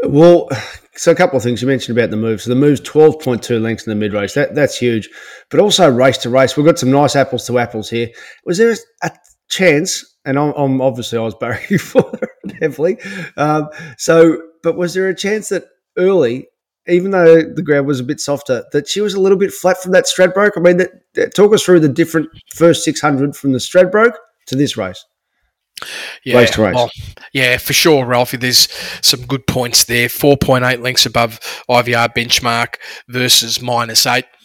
Well, 0.01 0.49
so 0.95 1.11
a 1.11 1.15
couple 1.15 1.37
of 1.37 1.43
things 1.43 1.61
you 1.61 1.67
mentioned 1.67 1.95
about 1.95 2.09
the 2.09 2.17
move. 2.17 2.41
So 2.41 2.49
the 2.49 2.55
move's 2.55 2.79
twelve 2.79 3.19
point 3.19 3.43
two 3.43 3.59
lengths 3.59 3.85
in 3.85 3.91
the 3.91 3.95
mid 3.95 4.13
race. 4.13 4.33
That 4.33 4.55
that's 4.55 4.79
huge, 4.79 5.07
but 5.51 5.59
also 5.59 5.87
race 5.91 6.17
to 6.23 6.31
race. 6.31 6.57
We've 6.57 6.65
got 6.65 6.79
some 6.79 6.89
nice 6.89 7.15
apples 7.15 7.45
to 7.45 7.59
apples 7.59 7.87
here. 7.87 8.09
Was 8.47 8.57
there 8.57 8.75
a 9.03 9.11
chance? 9.47 10.03
And 10.25 10.39
I'm, 10.39 10.53
I'm 10.57 10.81
obviously 10.81 11.19
I 11.19 11.21
was 11.21 11.35
barring 11.35 11.77
for 11.77 12.11
it 12.43 12.55
heavily. 12.59 12.97
Um, 13.37 13.69
so, 13.99 14.41
but 14.63 14.75
was 14.75 14.95
there 14.95 15.07
a 15.07 15.15
chance 15.15 15.49
that 15.49 15.65
early, 15.99 16.47
even 16.87 17.11
though 17.11 17.43
the 17.43 17.61
ground 17.61 17.85
was 17.85 17.99
a 17.99 18.03
bit 18.03 18.19
softer, 18.19 18.63
that 18.71 18.87
she 18.87 19.01
was 19.01 19.13
a 19.13 19.21
little 19.21 19.37
bit 19.37 19.53
flat 19.53 19.77
from 19.83 19.91
that 19.91 20.05
Stradbroke? 20.05 20.57
I 20.57 20.61
mean, 20.61 20.77
that, 20.77 20.89
that, 21.13 21.35
talk 21.35 21.53
us 21.53 21.61
through 21.61 21.81
the 21.81 21.89
different 21.89 22.27
first 22.55 22.83
six 22.83 22.99
hundred 22.99 23.35
from 23.35 23.51
the 23.51 23.59
Stradbroke 23.59 24.15
to 24.47 24.55
this 24.55 24.75
race. 24.77 25.05
Yeah, 26.25 26.37
Race 26.37 26.57
race. 26.57 26.75
well, 26.75 26.89
yeah, 27.33 27.57
for 27.57 27.73
sure, 27.73 28.05
Ralphie. 28.05 28.37
There's 28.37 28.67
some 29.01 29.25
good 29.25 29.47
points 29.47 29.85
there. 29.85 30.09
Four 30.09 30.37
point 30.37 30.63
eight 30.65 30.81
lengths 30.81 31.05
above 31.05 31.39
IVR 31.69 32.09
benchmark 32.15 32.75
versus 33.07 33.61
minus 33.61 34.05
eight. 34.05 34.25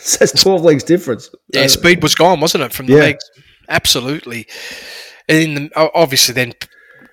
So 0.00 0.18
that's 0.18 0.42
twelve 0.42 0.62
legs 0.62 0.84
difference. 0.84 1.30
Yeah, 1.54 1.62
Uh, 1.62 1.68
speed 1.68 2.02
was 2.02 2.14
gone, 2.14 2.40
wasn't 2.40 2.64
it, 2.64 2.74
from 2.74 2.86
the 2.86 2.92
Yeah. 2.94 2.98
legs? 3.00 3.24
Absolutely. 3.70 4.46
And 5.30 5.38
in 5.38 5.54
the, 5.54 5.70
obviously 5.94 6.34
then 6.34 6.52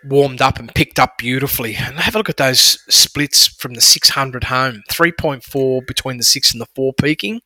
warmed 0.04 0.42
up 0.42 0.60
and 0.60 0.74
picked 0.76 1.00
up 1.00 1.18
beautifully. 1.18 1.76
And 1.78 1.98
have 2.00 2.16
a 2.16 2.18
look 2.18 2.28
at 2.30 2.36
those 2.36 2.78
splits 2.90 3.48
from 3.48 3.76
the 3.76 3.82
600 3.82 4.46
home. 4.46 4.82
3.4 4.92 5.88
between 5.88 6.18
the 6.18 6.24
6 6.26 6.52
and 6.52 6.60
the 6.60 6.68
4 6.76 6.92
peaking. 7.02 7.40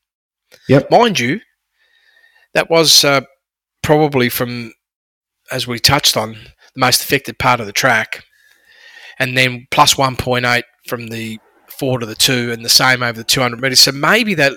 Yep. 0.68 0.90
Mind 0.90 1.20
you, 1.20 1.42
that 2.56 2.70
was 2.72 3.04
uh, 3.06 3.22
probably 3.84 4.30
from, 4.30 4.74
as 5.52 5.68
we 5.68 5.80
touched 5.80 6.18
on, 6.18 6.34
the 6.34 6.80
most 6.80 7.04
affected 7.04 7.40
part 7.40 7.60
of 7.60 7.66
the 7.66 7.74
track. 7.74 8.24
And 9.18 9.38
then 9.38 9.68
plus 9.72 9.96
1.8 9.96 10.64
from 10.88 11.08
the 11.08 11.40
four 11.68 12.00
to 12.00 12.06
the 12.06 12.16
two, 12.16 12.52
and 12.52 12.64
the 12.64 12.70
same 12.70 13.04
over 13.04 13.18
the 13.18 13.24
200 13.24 13.60
metres. 13.60 13.80
So 13.80 13.92
maybe 13.92 14.34
that 14.36 14.54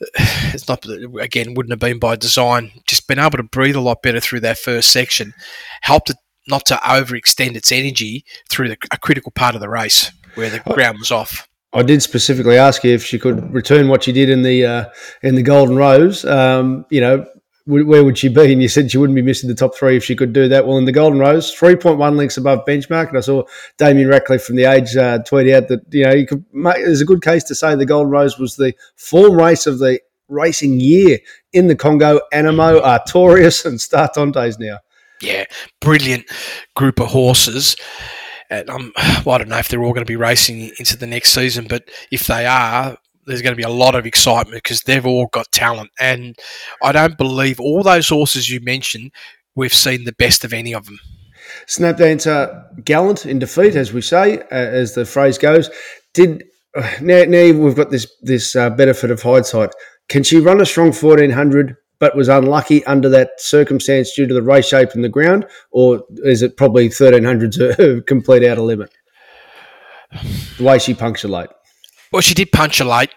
it's 0.54 0.68
not 0.68 0.84
again 1.20 1.54
wouldn't 1.54 1.72
have 1.72 1.80
been 1.80 1.98
by 1.98 2.16
design. 2.16 2.72
Just 2.86 3.08
been 3.08 3.18
able 3.18 3.38
to 3.38 3.42
breathe 3.42 3.76
a 3.76 3.80
lot 3.80 4.02
better 4.02 4.20
through 4.20 4.40
that 4.40 4.58
first 4.58 4.90
section 4.90 5.34
helped 5.82 6.10
it 6.10 6.16
not 6.48 6.64
to 6.66 6.74
overextend 6.76 7.56
its 7.56 7.72
energy 7.72 8.24
through 8.48 8.68
the, 8.68 8.76
a 8.92 8.98
critical 8.98 9.32
part 9.32 9.54
of 9.54 9.60
the 9.60 9.68
race 9.68 10.12
where 10.36 10.50
the 10.50 10.60
ground 10.60 10.98
was 10.98 11.10
off. 11.10 11.48
I 11.72 11.82
did 11.82 12.02
specifically 12.02 12.56
ask 12.56 12.84
you 12.84 12.92
if 12.92 13.04
she 13.04 13.18
could 13.18 13.52
return 13.52 13.88
what 13.88 14.04
she 14.04 14.12
did 14.12 14.30
in 14.30 14.42
the 14.42 14.64
uh, 14.64 14.84
in 15.22 15.34
the 15.34 15.42
Golden 15.42 15.76
Rose. 15.76 16.24
Um, 16.24 16.86
you 16.90 17.00
know, 17.00 17.26
where 17.66 18.04
would 18.04 18.16
she 18.16 18.28
be? 18.28 18.52
And 18.52 18.62
you 18.62 18.68
said 18.68 18.90
she 18.90 18.98
wouldn't 18.98 19.16
be 19.16 19.22
missing 19.22 19.48
the 19.48 19.54
top 19.54 19.74
three 19.74 19.96
if 19.96 20.04
she 20.04 20.14
could 20.14 20.32
do 20.32 20.48
that. 20.48 20.66
Well, 20.66 20.78
in 20.78 20.84
the 20.84 20.92
Golden 20.92 21.18
Rose, 21.18 21.52
3.1 21.52 22.16
links 22.16 22.36
above 22.36 22.64
benchmark. 22.64 23.08
And 23.08 23.18
I 23.18 23.20
saw 23.20 23.42
Damien 23.76 24.08
Ratcliffe 24.08 24.44
from 24.44 24.54
the 24.54 24.64
Age 24.64 24.96
uh, 24.96 25.18
tweet 25.18 25.52
out 25.52 25.66
that, 25.68 25.80
you 25.90 26.04
know, 26.04 26.12
you 26.12 26.26
could 26.26 26.44
make, 26.52 26.76
there's 26.76 27.00
a 27.00 27.06
good 27.06 27.22
case 27.22 27.42
to 27.44 27.56
say 27.56 27.74
the 27.74 27.84
Golden 27.84 28.10
Rose 28.10 28.38
was 28.38 28.54
the 28.54 28.72
form 28.94 29.36
race 29.36 29.66
of 29.66 29.80
the 29.80 30.00
racing 30.28 30.78
year 30.78 31.18
in 31.52 31.66
the 31.66 31.74
Congo. 31.74 32.20
Animo, 32.32 32.80
Artorius, 32.80 33.64
and 33.64 33.80
Star 33.80 34.08
Tontes 34.14 34.58
now. 34.60 34.78
Yeah, 35.20 35.44
brilliant 35.80 36.26
group 36.74 37.00
of 37.00 37.08
horses. 37.08 37.76
And 38.48 38.70
I'm, 38.70 38.92
well, 39.24 39.34
I 39.34 39.38
don't 39.38 39.48
know 39.48 39.58
if 39.58 39.68
they're 39.68 39.82
all 39.82 39.92
going 39.92 40.06
to 40.06 40.10
be 40.10 40.16
racing 40.16 40.70
into 40.78 40.96
the 40.96 41.06
next 41.06 41.32
season, 41.32 41.66
but 41.68 41.88
if 42.12 42.26
they 42.28 42.46
are, 42.46 42.96
there's 43.26 43.42
going 43.42 43.52
to 43.52 43.56
be 43.56 43.62
a 43.62 43.68
lot 43.68 43.94
of 43.94 44.06
excitement 44.06 44.62
because 44.62 44.82
they've 44.82 45.06
all 45.06 45.26
got 45.32 45.50
talent. 45.52 45.90
And 46.00 46.36
I 46.82 46.92
don't 46.92 47.18
believe 47.18 47.60
all 47.60 47.82
those 47.82 48.08
horses 48.08 48.48
you 48.48 48.60
mentioned, 48.60 49.12
we've 49.54 49.74
seen 49.74 50.04
the 50.04 50.12
best 50.12 50.44
of 50.44 50.52
any 50.52 50.74
of 50.74 50.86
them. 50.86 50.98
Snapdancer 51.66 52.84
gallant 52.84 53.26
in 53.26 53.38
defeat, 53.38 53.76
as 53.76 53.92
we 53.92 54.00
say, 54.00 54.42
as 54.50 54.94
the 54.94 55.04
phrase 55.04 55.38
goes. 55.38 55.70
Did 56.14 56.44
now, 57.00 57.24
now 57.24 57.52
we've 57.52 57.74
got 57.74 57.90
this 57.90 58.06
this 58.22 58.54
uh, 58.54 58.70
benefit 58.70 59.10
of 59.10 59.22
hindsight. 59.22 59.70
Can 60.08 60.22
she 60.22 60.38
run 60.38 60.60
a 60.60 60.66
strong 60.66 60.92
fourteen 60.92 61.30
hundred, 61.30 61.76
but 61.98 62.16
was 62.16 62.28
unlucky 62.28 62.84
under 62.86 63.08
that 63.10 63.30
circumstance 63.38 64.12
due 64.14 64.26
to 64.26 64.34
the 64.34 64.42
race 64.42 64.68
shape 64.68 64.90
and 64.92 65.04
the 65.04 65.08
ground, 65.08 65.46
or 65.70 66.02
is 66.24 66.42
it 66.42 66.56
probably 66.56 66.88
thirteen 66.88 67.24
hundreds 67.24 67.58
complete 68.06 68.44
out 68.44 68.58
of 68.58 68.64
limit? 68.64 68.92
The 70.58 70.64
way 70.64 70.78
she 70.78 70.94
punctured 70.94 71.30
late. 71.30 71.48
Well, 72.12 72.22
she 72.22 72.34
did 72.34 72.52
punctuate. 72.52 73.10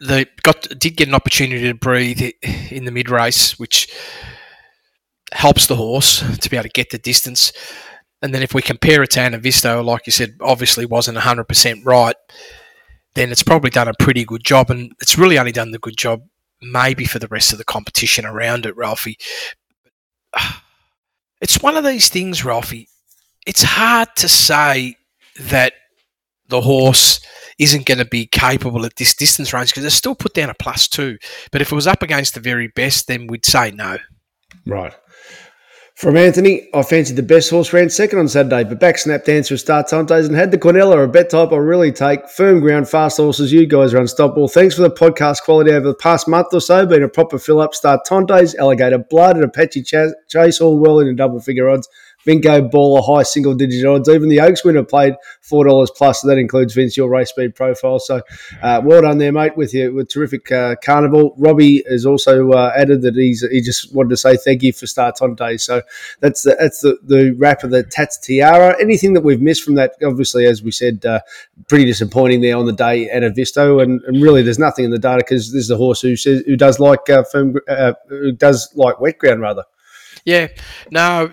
The 0.00 0.26
got 0.42 0.62
did 0.78 0.96
get 0.96 1.08
an 1.08 1.14
opportunity 1.14 1.62
to 1.62 1.74
breathe 1.74 2.20
in 2.70 2.84
the 2.84 2.90
mid 2.90 3.10
race, 3.10 3.58
which 3.58 3.88
helps 5.32 5.66
the 5.66 5.76
horse 5.76 6.20
to 6.38 6.50
be 6.50 6.56
able 6.56 6.64
to 6.64 6.68
get 6.68 6.90
the 6.90 6.98
distance. 6.98 7.52
And 8.22 8.34
then 8.34 8.42
if 8.42 8.54
we 8.54 8.62
compare 8.62 9.02
it 9.02 9.10
to 9.10 9.20
Anavisto, 9.20 9.84
like 9.84 10.06
you 10.06 10.12
said, 10.12 10.36
obviously 10.40 10.86
wasn't 10.86 11.18
100% 11.18 11.84
right, 11.84 12.16
then 13.14 13.30
it's 13.30 13.42
probably 13.42 13.70
done 13.70 13.88
a 13.88 13.94
pretty 13.98 14.24
good 14.24 14.44
job. 14.44 14.70
And 14.70 14.92
it's 15.00 15.18
really 15.18 15.38
only 15.38 15.52
done 15.52 15.70
the 15.70 15.78
good 15.78 15.96
job 15.96 16.22
maybe 16.62 17.04
for 17.04 17.18
the 17.18 17.28
rest 17.28 17.52
of 17.52 17.58
the 17.58 17.64
competition 17.64 18.24
around 18.24 18.66
it, 18.66 18.76
Ralphie. 18.76 19.18
It's 21.38 21.60
one 21.60 21.76
of 21.76 21.84
these 21.84 22.08
things, 22.08 22.46
Ralphie. 22.46 22.88
It's 23.46 23.62
hard 23.62 24.08
to 24.16 24.26
say 24.26 24.96
that 25.38 25.74
the 26.48 26.60
horse 26.60 27.20
isn't 27.58 27.86
going 27.86 27.98
to 27.98 28.04
be 28.04 28.26
capable 28.26 28.84
at 28.84 28.96
this 28.96 29.14
distance 29.14 29.52
range 29.52 29.70
because 29.70 29.84
it's 29.84 29.94
still 29.94 30.14
put 30.14 30.34
down 30.34 30.50
a 30.50 30.54
plus 30.54 30.88
two. 30.88 31.16
But 31.50 31.62
if 31.62 31.72
it 31.72 31.74
was 31.74 31.86
up 31.86 32.02
against 32.02 32.34
the 32.34 32.40
very 32.40 32.68
best, 32.68 33.08
then 33.08 33.26
we'd 33.26 33.46
say 33.46 33.70
no. 33.70 33.98
Right. 34.66 34.92
From 35.96 36.18
Anthony, 36.18 36.68
I 36.74 36.82
fancied 36.82 37.16
the 37.16 37.22
best 37.22 37.48
horse 37.48 37.72
ran 37.72 37.88
second 37.88 38.18
on 38.18 38.28
Saturday, 38.28 38.64
but 38.64 38.78
back 38.78 38.98
Snap 38.98 39.24
Dancer 39.24 39.54
of 39.54 39.60
Star 39.60 39.82
Tontes 39.82 40.26
and 40.26 40.36
had 40.36 40.50
the 40.50 40.58
Quinella, 40.58 41.02
a 41.02 41.08
bet 41.08 41.30
type 41.30 41.52
I 41.52 41.56
really 41.56 41.90
take. 41.90 42.28
Firm 42.28 42.60
ground, 42.60 42.86
fast 42.86 43.16
horses, 43.16 43.50
you 43.50 43.64
guys 43.66 43.94
are 43.94 44.00
unstoppable. 44.00 44.46
Thanks 44.46 44.74
for 44.74 44.82
the 44.82 44.90
podcast 44.90 45.40
quality 45.44 45.70
over 45.70 45.86
the 45.86 45.94
past 45.94 46.28
month 46.28 46.48
or 46.52 46.60
so. 46.60 46.84
Been 46.84 47.02
a 47.02 47.08
proper 47.08 47.38
fill 47.38 47.62
up. 47.62 47.74
Star 47.74 47.98
Tontes, 48.06 48.54
Alligator 48.56 48.98
Blood, 48.98 49.36
and 49.36 49.46
Apache 49.46 49.84
Chase 49.84 50.60
all 50.60 50.78
well 50.78 50.98
in 50.98 51.16
double 51.16 51.40
figure 51.40 51.70
odds. 51.70 51.88
Vinco 52.26 52.70
Ball, 52.70 52.98
a 52.98 53.02
high 53.02 53.22
single 53.22 53.54
digit 53.54 53.84
odds. 53.84 54.08
Even 54.08 54.28
the 54.28 54.40
Oaks 54.40 54.64
winner 54.64 54.82
played 54.82 55.14
four 55.40 55.64
dollars 55.64 55.90
plus. 55.90 56.22
So 56.22 56.28
that 56.28 56.38
includes 56.38 56.74
Vince 56.74 56.96
your 56.96 57.08
race 57.08 57.30
speed 57.30 57.54
profile. 57.54 57.98
So 57.98 58.20
uh, 58.62 58.82
well 58.84 59.02
done 59.02 59.18
there, 59.18 59.32
mate, 59.32 59.56
with 59.56 59.72
your 59.72 59.92
with 59.92 60.08
terrific 60.08 60.50
uh, 60.50 60.74
carnival. 60.82 61.34
Robbie 61.38 61.84
has 61.88 62.04
also 62.04 62.50
uh, 62.50 62.72
added 62.76 63.02
that 63.02 63.14
he's 63.14 63.46
he 63.50 63.60
just 63.60 63.94
wanted 63.94 64.10
to 64.10 64.16
say 64.16 64.36
thank 64.36 64.62
you 64.62 64.72
for 64.72 64.86
starts 64.86 65.22
on 65.22 65.34
day. 65.36 65.56
So 65.56 65.82
that's 66.20 66.42
the, 66.42 66.56
that's 66.58 66.80
the, 66.80 66.98
the 67.02 67.34
wrap 67.38 67.62
of 67.62 67.70
the 67.70 67.84
Tats 67.84 68.18
Tiara. 68.18 68.76
Anything 68.80 69.12
that 69.14 69.22
we've 69.22 69.40
missed 69.40 69.62
from 69.62 69.76
that, 69.76 69.92
obviously, 70.04 70.46
as 70.46 70.62
we 70.62 70.72
said, 70.72 71.06
uh, 71.06 71.20
pretty 71.68 71.84
disappointing 71.84 72.40
there 72.40 72.56
on 72.56 72.66
the 72.66 72.72
day 72.72 73.08
at 73.08 73.22
Avisto, 73.22 73.82
and, 73.82 74.00
and 74.02 74.20
really 74.20 74.42
there's 74.42 74.58
nothing 74.58 74.84
in 74.84 74.90
the 74.90 74.98
data 74.98 75.18
because 75.18 75.52
this 75.52 75.62
is 75.62 75.70
a 75.70 75.76
horse 75.76 76.00
who 76.00 76.16
says 76.16 76.42
who 76.46 76.56
does 76.56 76.80
like 76.80 77.08
uh, 77.08 77.22
firm, 77.24 77.54
uh, 77.68 77.92
who 78.08 78.32
does 78.32 78.72
like 78.74 79.00
wet 79.00 79.18
ground 79.18 79.40
rather. 79.40 79.64
Yeah, 80.24 80.48
no 80.90 81.30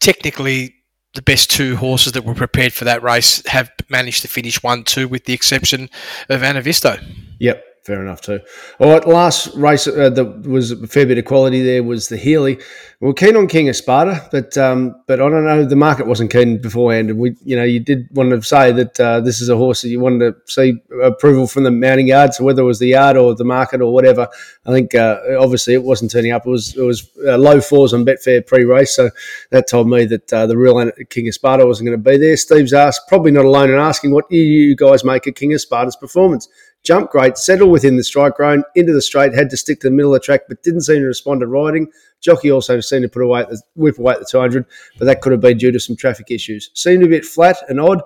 technically 0.00 0.74
the 1.14 1.22
best 1.22 1.50
two 1.50 1.76
horses 1.76 2.12
that 2.12 2.24
were 2.24 2.34
prepared 2.34 2.72
for 2.72 2.84
that 2.84 3.02
race 3.02 3.44
have 3.46 3.70
managed 3.88 4.22
to 4.22 4.28
finish 4.28 4.62
one 4.62 4.84
two 4.84 5.06
with 5.08 5.24
the 5.24 5.32
exception 5.32 5.88
of 6.28 6.42
Anavisto. 6.42 7.02
Yep 7.38 7.64
fair 7.84 8.00
enough 8.00 8.22
too. 8.22 8.40
All 8.78 8.90
right, 8.90 9.06
last 9.06 9.54
race 9.54 9.86
uh, 9.86 10.08
that 10.08 10.42
was 10.48 10.70
a 10.70 10.86
fair 10.86 11.04
bit 11.04 11.18
of 11.18 11.26
quality 11.26 11.62
there 11.62 11.82
was 11.82 12.08
the 12.08 12.16
Healy. 12.16 12.58
We 13.00 13.10
are 13.10 13.12
keen 13.14 13.36
on 13.36 13.46
King 13.46 13.68
of 13.68 13.76
Sparta, 13.76 14.26
but 14.32 14.56
um, 14.56 14.94
but 15.06 15.20
I 15.20 15.28
don't 15.28 15.44
know 15.44 15.64
the 15.64 15.76
market 15.76 16.06
wasn't 16.06 16.32
keen 16.32 16.60
beforehand, 16.60 17.10
and 17.10 17.18
we 17.18 17.36
you 17.44 17.56
know 17.56 17.64
you 17.64 17.80
did 17.80 18.08
want 18.12 18.30
to 18.30 18.42
say 18.42 18.72
that 18.72 18.98
uh, 18.98 19.20
this 19.20 19.42
is 19.42 19.50
a 19.50 19.56
horse 19.56 19.82
that 19.82 19.90
you 19.90 20.00
wanted 20.00 20.34
to 20.34 20.50
see 20.50 20.82
approval 21.02 21.46
from 21.46 21.64
the 21.64 21.70
mounting 21.70 22.08
yard, 22.08 22.32
so 22.32 22.44
whether 22.44 22.62
it 22.62 22.66
was 22.66 22.78
the 22.78 22.88
yard 22.88 23.18
or 23.18 23.34
the 23.34 23.44
market 23.44 23.82
or 23.82 23.92
whatever, 23.92 24.28
I 24.64 24.72
think 24.72 24.94
uh, 24.94 25.20
obviously 25.38 25.74
it 25.74 25.82
wasn't 25.82 26.10
turning 26.10 26.32
up. 26.32 26.46
It 26.46 26.50
was 26.50 26.74
it 26.76 26.82
was 26.82 27.10
uh, 27.26 27.36
low 27.36 27.60
fours 27.60 27.92
on 27.92 28.06
Betfair 28.06 28.46
pre-race, 28.46 28.96
so 28.96 29.10
that 29.50 29.68
told 29.68 29.90
me 29.90 30.06
that 30.06 30.32
uh, 30.32 30.46
the 30.46 30.56
real 30.56 30.90
King 31.10 31.28
of 31.28 31.34
Sparta 31.34 31.66
wasn't 31.66 31.88
going 31.88 32.02
to 32.02 32.10
be 32.10 32.16
there. 32.16 32.36
Steve's 32.36 32.72
asked, 32.72 33.02
probably 33.08 33.30
not 33.30 33.44
alone 33.44 33.70
in 33.70 33.78
asking, 33.78 34.12
what 34.12 34.28
do 34.30 34.36
you 34.36 34.74
guys 34.74 35.04
make 35.04 35.26
of 35.26 35.34
King 35.34 35.52
of 35.52 35.60
Sparta's 35.60 35.96
performance? 35.96 36.48
Jumped 36.84 37.12
great, 37.12 37.38
settled 37.38 37.70
within 37.70 37.96
the 37.96 38.04
strike 38.04 38.36
zone, 38.36 38.62
into 38.74 38.92
the 38.92 39.00
straight, 39.00 39.32
had 39.32 39.48
to 39.48 39.56
stick 39.56 39.80
to 39.80 39.88
the 39.88 39.94
middle 39.94 40.14
of 40.14 40.20
the 40.20 40.24
track, 40.24 40.42
but 40.48 40.62
didn't 40.62 40.82
seem 40.82 41.00
to 41.00 41.06
respond 41.06 41.40
to 41.40 41.46
riding. 41.46 41.90
Jockey 42.20 42.50
also 42.50 42.78
seemed 42.80 43.04
to 43.04 43.08
put 43.08 43.22
away 43.22 43.44
the 43.48 43.60
whip 43.74 43.98
away 43.98 44.12
at 44.12 44.18
the 44.20 44.26
200, 44.30 44.66
but 44.98 45.06
that 45.06 45.22
could 45.22 45.32
have 45.32 45.40
been 45.40 45.56
due 45.56 45.72
to 45.72 45.80
some 45.80 45.96
traffic 45.96 46.30
issues. 46.30 46.70
Seemed 46.74 47.02
a 47.02 47.08
bit 47.08 47.24
flat 47.24 47.56
and 47.70 47.80
odd, 47.80 48.02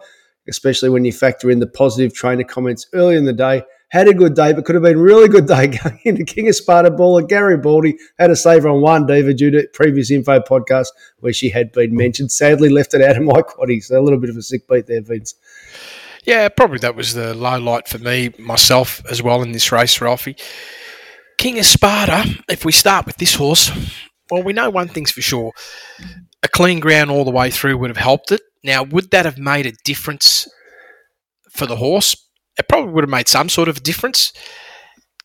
especially 0.49 0.91
when 0.91 1.05
you 1.05 1.13
factor 1.13 1.51
in 1.51 1.59
the 1.59 1.67
positive 1.67 2.15
trainer 2.15 2.45
comments 2.45 2.87
early 2.93 3.17
in 3.17 3.25
the 3.25 3.33
day. 3.33 3.63
Had 3.89 4.07
a 4.07 4.15
good 4.15 4.35
day, 4.35 4.53
but 4.53 4.65
could 4.65 4.77
have 4.77 4.85
been 4.85 4.99
a 4.99 5.03
really 5.03 5.29
good 5.29 5.47
day 5.47 5.67
going 5.83 5.99
into 6.05 6.25
King 6.25 6.49
of 6.49 6.55
Sparta 6.55 6.91
baller. 6.91 7.27
Gary 7.27 7.57
Baldy 7.57 7.99
had 8.19 8.31
a 8.31 8.37
saver 8.37 8.69
on 8.69 8.81
one 8.81 9.07
diva 9.07 9.35
due 9.35 9.51
to 9.51 9.67
previous 9.73 10.11
info 10.11 10.39
podcast 10.39 10.89
where 11.19 11.33
she 11.33 11.49
had 11.49 11.73
been 11.73 11.97
mentioned. 11.97 12.31
Sadly, 12.31 12.69
left 12.69 12.95
it 12.95 13.03
out 13.03 13.17
of 13.17 13.25
my 13.25 13.43
quaddy, 13.43 13.83
so 13.83 13.99
a 13.99 14.03
little 14.03 14.21
bit 14.21 14.31
of 14.31 14.37
a 14.37 14.43
sick 14.43 14.69
beat 14.69 14.87
there, 14.87 15.01
Vince. 15.01 15.35
Yeah, 16.25 16.49
probably 16.49 16.79
that 16.79 16.97
was 16.97 17.15
the 17.15 17.35
low 17.35 17.59
light 17.59 17.89
for 17.89 17.99
me, 17.99 18.33
myself 18.39 19.03
as 19.11 19.23
well 19.23 19.43
in 19.43 19.53
this 19.53 19.73
race, 19.73 20.01
Ralphie. 20.01 20.37
King 21.39 21.59
of 21.59 21.67
Sparta, 21.67 22.43
if 22.49 22.65
we 22.65 22.73
start 22.73 23.07
with 23.07 23.17
this 23.17 23.35
horse, 23.35 23.71
well, 24.31 24.43
we 24.43 24.53
know 24.53 24.71
one 24.71 24.89
thing's 24.89 25.13
for 25.13 25.23
sure. 25.23 25.53
A 26.43 26.49
clean 26.49 26.81
ground 26.81 27.11
all 27.11 27.25
the 27.25 27.31
way 27.31 27.51
through 27.51 27.79
would 27.79 27.91
have 27.91 27.97
helped 27.97 28.33
it. 28.33 28.43
Now, 28.65 28.83
would 28.83 29.11
that 29.13 29.25
have 29.25 29.39
made 29.39 29.67
a 29.67 29.73
difference 29.85 30.49
for 31.53 31.67
the 31.67 31.77
horse? 31.77 32.17
It 32.59 32.69
probably 32.69 32.93
would 32.93 33.05
have 33.05 33.11
made 33.11 33.29
some 33.29 33.49
sort 33.49 33.69
of 33.69 33.83
difference. 33.83 34.33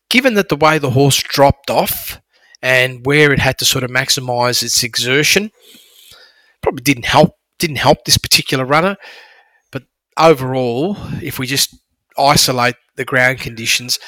Given 0.08 0.34
that 0.34 0.48
the 0.48 0.56
way 0.56 0.78
the 0.78 0.90
horse 0.90 1.20
dropped 1.22 1.70
off 1.70 2.20
and 2.62 3.04
where 3.04 3.32
it 3.32 3.40
had 3.40 3.58
to 3.58 3.64
sort 3.64 3.84
of 3.84 3.90
maximise 3.90 4.62
its 4.62 4.84
exertion, 4.84 5.50
probably 6.62 6.82
didn't 6.82 7.06
help 7.06 7.34
didn't 7.58 7.76
help 7.76 8.04
this 8.04 8.18
particular 8.18 8.64
runner 8.64 8.96
overall, 10.18 10.96
if 11.22 11.38
we 11.38 11.46
just 11.46 11.74
isolate 12.18 12.76
the 12.96 13.04
ground 13.04 13.40
conditions, 13.40 13.98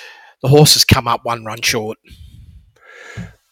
the 0.42 0.48
horse 0.48 0.75
has 0.75 0.84
come 0.84 1.08
up 1.08 1.25
one 1.25 1.44
run 1.44 1.60
short. 1.62 1.98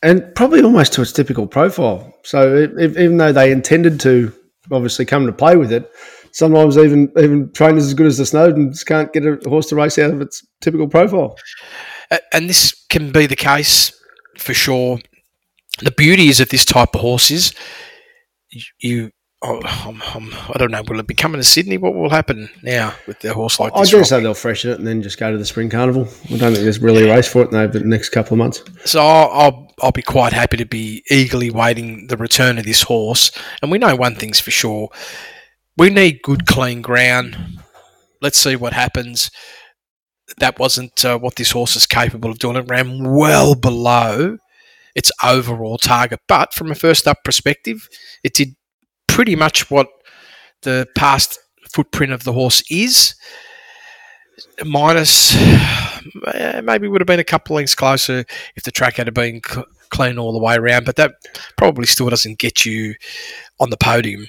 And 0.03 0.35
probably 0.35 0.63
almost 0.63 0.93
to 0.95 1.03
its 1.03 1.13
typical 1.13 1.47
profile. 1.47 2.15
So 2.25 2.55
if, 2.57 2.97
even 2.97 3.17
though 3.17 3.33
they 3.33 3.51
intended 3.51 3.99
to 4.01 4.33
obviously 4.71 5.07
come 5.07 5.27
to 5.27 5.33
play 5.33 5.57
with 5.57 5.73
it, 5.73 5.91
sometimes 6.33 6.77
even 6.77 7.11
even 7.17 7.51
trainers 7.53 7.87
as 7.87 7.95
good 7.95 8.07
as 8.07 8.19
the 8.19 8.25
Snowdens 8.25 8.85
can't 8.85 9.13
get 9.13 9.25
a 9.25 9.39
horse 9.49 9.67
to 9.69 9.77
race 9.77 9.99
out 9.99 10.11
of 10.11 10.21
its 10.21 10.47
typical 10.61 10.89
profile. 10.89 11.37
And 12.33 12.51
this 12.51 12.75
can 12.91 13.13
be 13.13 13.27
the 13.27 13.37
case 13.37 13.99
for 14.39 14.53
sure. 14.53 14.99
The 15.81 15.91
beauty 15.91 16.29
is 16.29 16.41
of 16.41 16.51
this 16.51 16.65
type 16.65 16.95
of 16.95 17.01
horse 17.01 17.31
is 17.31 17.55
you 18.79 19.11
I'm, 19.45 20.03
I'm, 20.15 20.33
I 20.33 20.59
do 20.59 20.69
not 20.69 20.71
know. 20.71 20.83
Will 20.89 21.01
it 21.01 21.07
be 21.07 21.15
coming 21.15 21.39
to 21.39 21.45
Sydney? 21.45 21.77
What 21.77 21.95
will 21.95 22.09
happen 22.09 22.49
now 22.63 22.95
with 23.07 23.21
the 23.21 23.35
horse 23.35 23.61
like 23.61 23.75
this? 23.75 23.89
I 23.89 23.97
dare 23.97 24.05
say 24.05 24.21
they'll 24.21 24.33
freshen 24.33 24.71
it 24.71 24.79
and 24.79 24.87
then 24.87 25.03
just 25.03 25.19
go 25.19 25.31
to 25.31 25.37
the 25.37 25.45
spring 25.45 25.69
carnival. 25.69 26.09
I 26.25 26.37
don't 26.37 26.53
think 26.53 26.65
there's 26.65 26.81
really 26.81 27.09
a 27.09 27.15
race 27.15 27.29
for 27.29 27.43
it 27.43 27.53
in 27.53 27.71
the 27.71 27.81
next 27.81 28.09
couple 28.09 28.35
of 28.35 28.39
months. 28.39 28.65
So 28.87 29.01
I'll, 29.01 29.31
I'll, 29.31 29.75
I'll 29.83 29.93
be 29.93 30.03
quite 30.03 30.33
happy 30.33 30.57
to 30.57 30.65
be 30.65 31.05
eagerly 31.11 31.51
waiting 31.51 32.07
the 32.07 32.17
return 32.17 32.59
of 32.59 32.65
this 32.65 32.83
horse. 32.83 33.31
And 33.61 33.71
we 33.71 33.79
know 33.79 33.95
one 33.95 34.15
thing's 34.15 34.41
for 34.41 34.51
sure: 34.51 34.89
we 35.77 35.91
need 35.91 36.23
good, 36.23 36.47
clean 36.47 36.81
ground. 36.81 37.37
Let's 38.23 38.39
see 38.39 38.57
what 38.57 38.73
happens. 38.73 39.31
That 40.39 40.59
wasn't 40.59 41.05
uh, 41.05 41.19
what 41.19 41.37
this 41.37 41.51
horse 41.51 41.77
is 41.77 41.87
capable 41.87 42.31
of 42.31 42.39
doing. 42.39 42.57
It 42.57 42.71
ran 42.71 43.15
well 43.15 43.55
below 43.55 44.39
its 44.95 45.13
overall 45.23 45.77
target, 45.77 46.21
but 46.29 46.55
from 46.55 46.71
a 46.71 46.75
first 46.75 47.07
up 47.07 47.19
perspective, 47.25 47.89
it 48.23 48.33
did 48.33 48.55
pretty 49.15 49.37
much 49.37 49.71
what 49.71 49.87
the 50.63 50.89
past 50.97 51.39
footprint 51.73 52.13
of 52.13 52.25
the 52.25 52.33
horse 52.33 52.65
is. 52.69 53.15
Minus, 54.65 55.37
eh, 55.37 56.61
maybe 56.65 56.89
would 56.89 57.01
have 57.01 57.07
been 57.07 57.21
a 57.21 57.25
couple 57.25 57.55
lengths 57.55 57.77
closer 57.77 58.25
if 58.57 58.65
the 58.65 58.73
track 58.73 58.97
had 58.97 59.15
been 59.15 59.41
cl- 59.47 59.67
clean 59.91 60.19
all 60.19 60.33
the 60.33 60.41
way 60.41 60.57
around, 60.57 60.85
but 60.85 60.97
that 60.97 61.15
probably 61.57 61.87
still 61.87 62.11
doesn't 62.11 62.41
get 62.41 62.65
you 62.65 62.97
on 63.61 63.71
the 63.71 63.77
podium. 63.77 64.27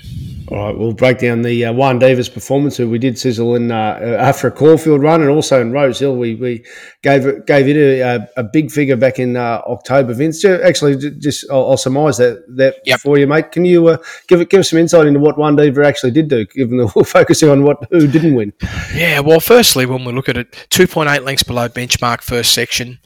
All 0.50 0.58
right, 0.58 0.78
we'll 0.78 0.94
break 0.94 1.18
down 1.18 1.42
the 1.42 1.66
uh, 1.66 1.74
Juan 1.74 1.98
Davis 1.98 2.30
performance, 2.30 2.78
who 2.78 2.88
we 2.88 3.00
did 3.00 3.18
sizzle 3.18 3.56
in 3.56 3.72
uh, 3.72 4.18
after 4.20 4.48
a 4.48 4.52
Caulfield 4.52 5.02
run, 5.02 5.22
and 5.22 5.30
also 5.32 5.60
in 5.60 5.72
Rose 5.72 5.98
Hill. 5.98 6.16
We, 6.16 6.36
we 6.36 6.64
gave 7.02 7.26
it 7.26 7.48
gave 7.48 7.68
it 7.68 7.76
a, 7.76 8.30
a 8.38 8.44
big 8.44 8.70
figure 8.70 8.96
back 8.96 9.18
in 9.18 9.38
uh, 9.38 9.62
October. 9.66 10.14
Vince, 10.14 10.46
actually, 10.46 10.98
just 11.18 11.50
I'll, 11.50 11.72
I'll 11.72 11.78
surmise 11.78 12.18
that 12.18 12.44
that 12.58 12.76
Yep. 12.86 13.00
for 13.00 13.18
you, 13.18 13.26
mate. 13.26 13.52
Can 13.52 13.66
you 13.66 13.88
uh, 13.88 13.98
give 14.28 14.40
it 14.40 14.50
give 14.52 14.60
us 14.60 14.70
some 14.70 14.78
insight 14.78 15.08
into 15.08 15.20
what 15.20 15.36
Juan 15.36 15.56
Davis 15.56 15.84
actually 15.84 16.12
did 16.12 16.28
do, 16.28 16.46
given 16.46 16.78
that 16.78 16.92
we're 16.96 17.04
focusing 17.04 17.50
on 17.50 17.64
what 17.64 17.80
who 17.90 18.06
didn't 18.06 18.36
win? 18.36 18.54
Yeah, 18.94 19.22
well, 19.22 19.40
firstly, 19.40 19.88
when 19.88 20.06
we 20.06 20.14
look 20.14 20.30
at 20.30 20.38
it, 20.38 20.52
2.8 20.70 21.24
lengths 21.24 21.42
below 21.44 21.70
benchmark 21.70 22.22
first 22.22 22.54
section. 22.54 23.00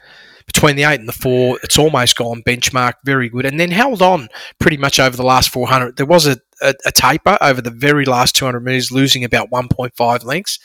Between 0.51 0.75
the 0.75 0.83
8 0.83 0.99
and 0.99 1.07
the 1.07 1.13
4, 1.13 1.59
it's 1.61 1.77
almost 1.77 2.15
gone 2.15 2.41
benchmark, 2.41 2.93
very 3.05 3.29
good. 3.29 3.45
And 3.45 3.59
then 3.59 3.69
held 3.69 4.01
on 4.01 4.29
pretty 4.59 4.77
much 4.77 4.99
over 4.99 5.15
the 5.15 5.23
last 5.23 5.49
400. 5.49 5.95
There 5.95 6.07
was 6.07 6.25
a, 6.25 6.37
a, 6.61 6.73
a 6.87 6.91
taper 6.91 7.37
over 7.39 7.61
the 7.61 7.69
very 7.69 8.03
last 8.03 8.35
200 8.35 8.59
metres, 8.59 8.91
losing 8.91 9.23
about 9.23 9.51
1.5 9.51 10.25
lengths 10.25 10.59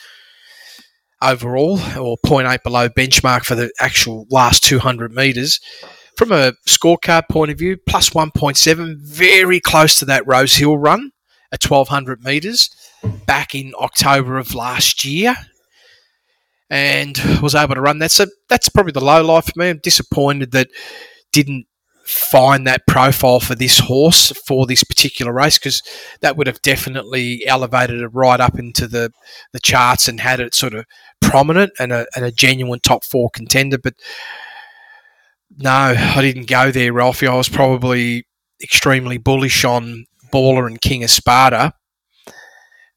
overall, 1.23 1.75
or 1.99 2.17
0.8 2.25 2.63
below 2.63 2.89
benchmark 2.89 3.45
for 3.45 3.55
the 3.55 3.71
actual 3.79 4.27
last 4.31 4.65
200 4.65 5.13
metres. 5.13 5.61
From 6.17 6.33
a 6.33 6.55
scorecard 6.67 7.29
point 7.29 7.51
of 7.51 7.59
view, 7.59 7.77
plus 7.77 8.11
1.7, 8.11 8.97
very 9.03 9.61
close 9.61 9.99
to 9.99 10.07
that 10.07 10.27
Rose 10.27 10.57
Hill 10.57 10.79
run 10.79 11.11
at 11.53 11.63
1200 11.63 12.25
metres 12.25 12.71
back 13.27 13.55
in 13.55 13.73
October 13.79 14.39
of 14.39 14.55
last 14.55 15.05
year 15.05 15.37
and 16.71 17.19
was 17.43 17.55
able 17.55 17.75
to 17.75 17.81
run 17.81 17.99
that. 17.99 18.11
So 18.11 18.27
that's 18.49 18.69
probably 18.69 18.93
the 18.93 19.05
low 19.05 19.25
life 19.25 19.47
for 19.47 19.53
me. 19.57 19.71
I'm 19.71 19.81
disappointed 19.83 20.53
that 20.53 20.69
didn't 21.33 21.67
find 22.05 22.67
that 22.67 22.87
profile 22.87 23.41
for 23.41 23.55
this 23.55 23.79
horse 23.79 24.31
for 24.47 24.67
this 24.67 24.85
particular 24.85 25.33
race 25.33 25.59
because 25.59 25.83
that 26.21 26.37
would 26.37 26.47
have 26.47 26.61
definitely 26.61 27.47
elevated 27.47 28.01
it 28.01 28.09
right 28.09 28.41
up 28.41 28.59
into 28.59 28.87
the, 28.87 29.11
the 29.53 29.61
charts 29.61 30.07
and 30.07 30.21
had 30.21 30.39
it 30.39 30.55
sort 30.55 30.75
of 30.75 30.85
prominent 31.23 31.73
and 31.79 31.93
a, 31.93 32.07
and 32.15 32.25
a 32.25 32.31
genuine 32.31 32.81
top 32.81 33.05
four 33.05 33.31
contender. 33.31 33.79
But 33.79 33.95
no, 35.57 35.71
I 35.71 36.21
didn't 36.21 36.49
go 36.49 36.71
there, 36.71 36.93
Ralphie. 36.93 37.27
I 37.27 37.37
was 37.37 37.49
probably 37.49 38.27
extremely 38.63 39.17
bullish 39.17 39.65
on 39.65 40.05
Baller 40.33 40.67
and 40.67 40.81
King 40.81 41.05
of 41.05 41.11
Sparta 41.11 41.73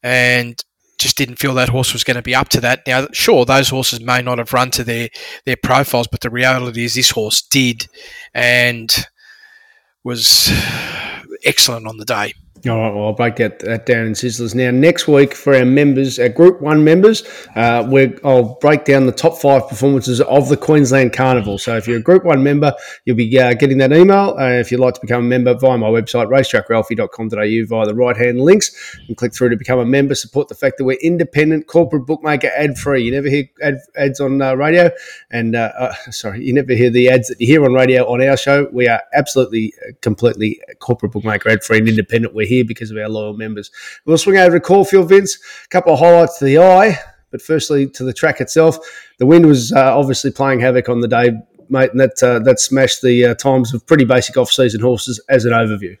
and 0.02 0.62
just 0.98 1.16
didn't 1.16 1.36
feel 1.36 1.54
that 1.54 1.68
horse 1.68 1.92
was 1.92 2.04
going 2.04 2.16
to 2.16 2.22
be 2.22 2.34
up 2.34 2.48
to 2.50 2.60
that. 2.60 2.86
Now, 2.86 3.06
sure, 3.12 3.44
those 3.44 3.68
horses 3.68 4.00
may 4.00 4.20
not 4.20 4.38
have 4.38 4.52
run 4.52 4.70
to 4.72 4.84
their 4.84 5.08
their 5.44 5.56
profiles, 5.56 6.08
but 6.08 6.20
the 6.20 6.30
reality 6.30 6.84
is 6.84 6.94
this 6.94 7.10
horse 7.10 7.40
did, 7.40 7.88
and 8.34 8.94
was 10.04 10.50
excellent 11.44 11.86
on 11.86 11.98
the 11.98 12.04
day. 12.04 12.34
All 12.66 12.76
right, 12.76 12.92
well, 12.92 13.04
I'll 13.06 13.12
break 13.12 13.36
that, 13.36 13.60
that 13.60 13.86
down 13.86 14.06
in 14.06 14.12
Sizzlers. 14.14 14.52
Now, 14.52 14.72
next 14.72 15.06
week 15.06 15.32
for 15.32 15.54
our 15.54 15.64
members, 15.64 16.18
our 16.18 16.28
Group 16.28 16.60
1 16.60 16.82
members, 16.82 17.22
uh, 17.54 17.86
we're, 17.86 18.18
I'll 18.24 18.56
break 18.56 18.84
down 18.84 19.06
the 19.06 19.12
top 19.12 19.38
five 19.38 19.68
performances 19.68 20.20
of 20.20 20.48
the 20.48 20.56
Queensland 20.56 21.12
Carnival. 21.12 21.58
So 21.58 21.76
if 21.76 21.86
you're 21.86 21.98
a 21.98 22.02
Group 22.02 22.24
1 22.24 22.42
member, 22.42 22.74
you'll 23.04 23.16
be 23.16 23.38
uh, 23.38 23.54
getting 23.54 23.78
that 23.78 23.92
email. 23.92 24.34
Uh, 24.36 24.50
if 24.54 24.72
you'd 24.72 24.80
like 24.80 24.94
to 24.94 25.00
become 25.00 25.24
a 25.24 25.28
member 25.28 25.54
via 25.54 25.78
my 25.78 25.86
website, 25.86 26.28
racetrackralphie.com.au 26.30 27.66
via 27.66 27.86
the 27.86 27.94
right-hand 27.94 28.40
links 28.40 28.98
and 29.06 29.16
click 29.16 29.32
through 29.32 29.50
to 29.50 29.56
become 29.56 29.78
a 29.78 29.86
member. 29.86 30.16
Support 30.16 30.48
the 30.48 30.56
fact 30.56 30.78
that 30.78 30.84
we're 30.84 30.98
independent, 31.00 31.68
corporate 31.68 32.06
bookmaker, 32.06 32.50
ad-free. 32.56 33.04
You 33.04 33.12
never 33.12 33.28
hear 33.28 33.44
ad, 33.62 33.78
ads 33.96 34.20
on 34.20 34.42
uh, 34.42 34.54
radio 34.54 34.90
and, 35.30 35.54
uh, 35.54 35.70
uh, 35.78 35.94
sorry, 36.10 36.44
you 36.44 36.52
never 36.52 36.72
hear 36.72 36.90
the 36.90 37.08
ads 37.08 37.28
that 37.28 37.40
you 37.40 37.46
hear 37.46 37.64
on 37.64 37.72
radio 37.72 38.04
on 38.10 38.20
our 38.20 38.36
show. 38.36 38.68
We 38.72 38.88
are 38.88 39.02
absolutely, 39.14 39.74
completely 40.00 40.60
corporate 40.80 41.12
bookmaker, 41.12 41.50
ad-free 41.50 41.78
and 41.78 41.88
independent. 41.88 42.34
We're 42.34 42.48
here 42.48 42.57
because 42.62 42.90
of 42.90 42.96
our 42.96 43.08
loyal 43.08 43.36
members. 43.36 43.70
We'll 44.04 44.18
swing 44.18 44.38
over 44.38 44.58
to 44.58 44.64
Caulfield, 44.64 45.08
Vince. 45.08 45.38
A 45.64 45.68
couple 45.68 45.92
of 45.92 45.98
highlights 45.98 46.38
to 46.38 46.44
the 46.44 46.58
eye, 46.58 46.98
but 47.30 47.42
firstly 47.42 47.88
to 47.90 48.04
the 48.04 48.12
track 48.12 48.40
itself. 48.40 48.78
The 49.18 49.26
wind 49.26 49.46
was 49.46 49.72
uh, 49.72 49.96
obviously 49.96 50.30
playing 50.30 50.60
havoc 50.60 50.88
on 50.88 51.00
the 51.00 51.08
day, 51.08 51.32
mate, 51.68 51.90
and 51.90 52.00
that 52.00 52.22
uh, 52.22 52.38
that 52.40 52.60
smashed 52.60 53.02
the 53.02 53.26
uh, 53.26 53.34
times 53.34 53.74
of 53.74 53.86
pretty 53.86 54.04
basic 54.04 54.36
off-season 54.36 54.80
horses 54.80 55.20
as 55.28 55.44
an 55.44 55.52
overview. 55.52 55.96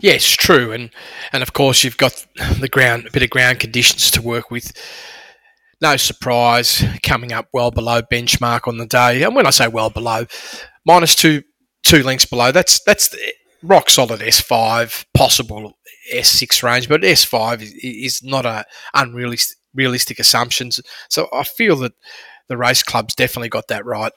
Yes, 0.00 0.24
true, 0.24 0.72
and 0.72 0.90
and 1.32 1.42
of 1.42 1.52
course 1.52 1.84
you've 1.84 1.96
got 1.96 2.26
the 2.60 2.68
ground, 2.68 3.06
a 3.06 3.10
bit 3.12 3.22
of 3.22 3.30
ground 3.30 3.60
conditions 3.60 4.10
to 4.12 4.22
work 4.22 4.50
with. 4.50 4.72
No 5.80 5.96
surprise, 5.96 6.84
coming 7.02 7.32
up 7.32 7.48
well 7.52 7.70
below 7.70 8.02
benchmark 8.02 8.68
on 8.68 8.78
the 8.78 8.86
day, 8.86 9.22
and 9.22 9.34
when 9.34 9.46
I 9.46 9.50
say 9.50 9.68
well 9.68 9.90
below, 9.90 10.26
minus 10.84 11.14
two 11.14 11.42
two 11.82 12.02
lengths 12.02 12.24
below. 12.24 12.52
That's 12.52 12.82
that's 12.84 13.14
rock 13.62 13.90
solid 13.90 14.22
S 14.22 14.40
five, 14.40 15.06
possible 15.14 15.78
S 16.12 16.28
six 16.28 16.62
range, 16.62 16.88
but 16.88 17.04
S 17.04 17.24
five 17.24 17.62
is, 17.62 17.72
is 17.82 18.22
not 18.22 18.44
a 18.46 18.64
unrealistic 18.94 19.58
realistic 19.74 20.18
assumptions. 20.18 20.80
So 21.08 21.28
I 21.32 21.44
feel 21.44 21.76
that 21.76 21.94
the 22.48 22.56
race 22.56 22.82
club's 22.82 23.14
definitely 23.14 23.48
got 23.48 23.68
that 23.68 23.84
right. 23.84 24.12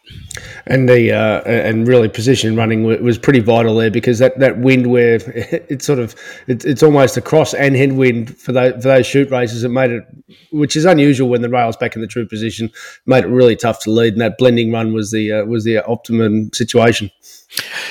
and 0.66 0.90
the 0.90 1.12
uh, 1.12 1.42
and 1.44 1.88
really 1.88 2.10
position 2.10 2.56
running 2.56 2.84
was 2.84 3.18
pretty 3.18 3.40
vital 3.40 3.76
there 3.76 3.92
because 3.92 4.20
that, 4.20 4.38
that 4.40 4.58
wind 4.60 4.88
where 4.88 5.16
it's 5.70 5.86
sort 5.86 6.00
of 6.00 6.16
it's, 6.48 6.66
it's 6.66 6.84
almost 6.84 7.18
a 7.18 7.22
cross 7.22 7.54
and 7.54 7.76
headwind 7.76 8.38
for 8.38 8.52
those, 8.52 8.74
for 8.74 8.90
those 8.90 9.06
shoot 9.06 9.30
races 9.32 9.64
it 9.64 9.70
made 9.70 9.92
it 9.92 10.04
which 10.52 10.76
is 10.76 10.86
unusual 10.86 11.30
when 11.30 11.42
the 11.42 11.50
rail's 11.50 11.78
back 11.78 11.96
in 11.96 12.02
the 12.02 12.08
true 12.08 12.28
position 12.28 12.70
made 13.06 13.24
it 13.24 13.28
really 13.28 13.56
tough 13.56 13.80
to 13.80 13.92
lead 13.92 14.14
and 14.14 14.22
that 14.22 14.38
blending 14.38 14.72
run 14.72 14.94
was 14.94 15.12
the 15.12 15.32
uh, 15.32 15.46
was 15.46 15.64
the 15.64 15.84
optimum 15.86 16.52
situation 16.54 17.10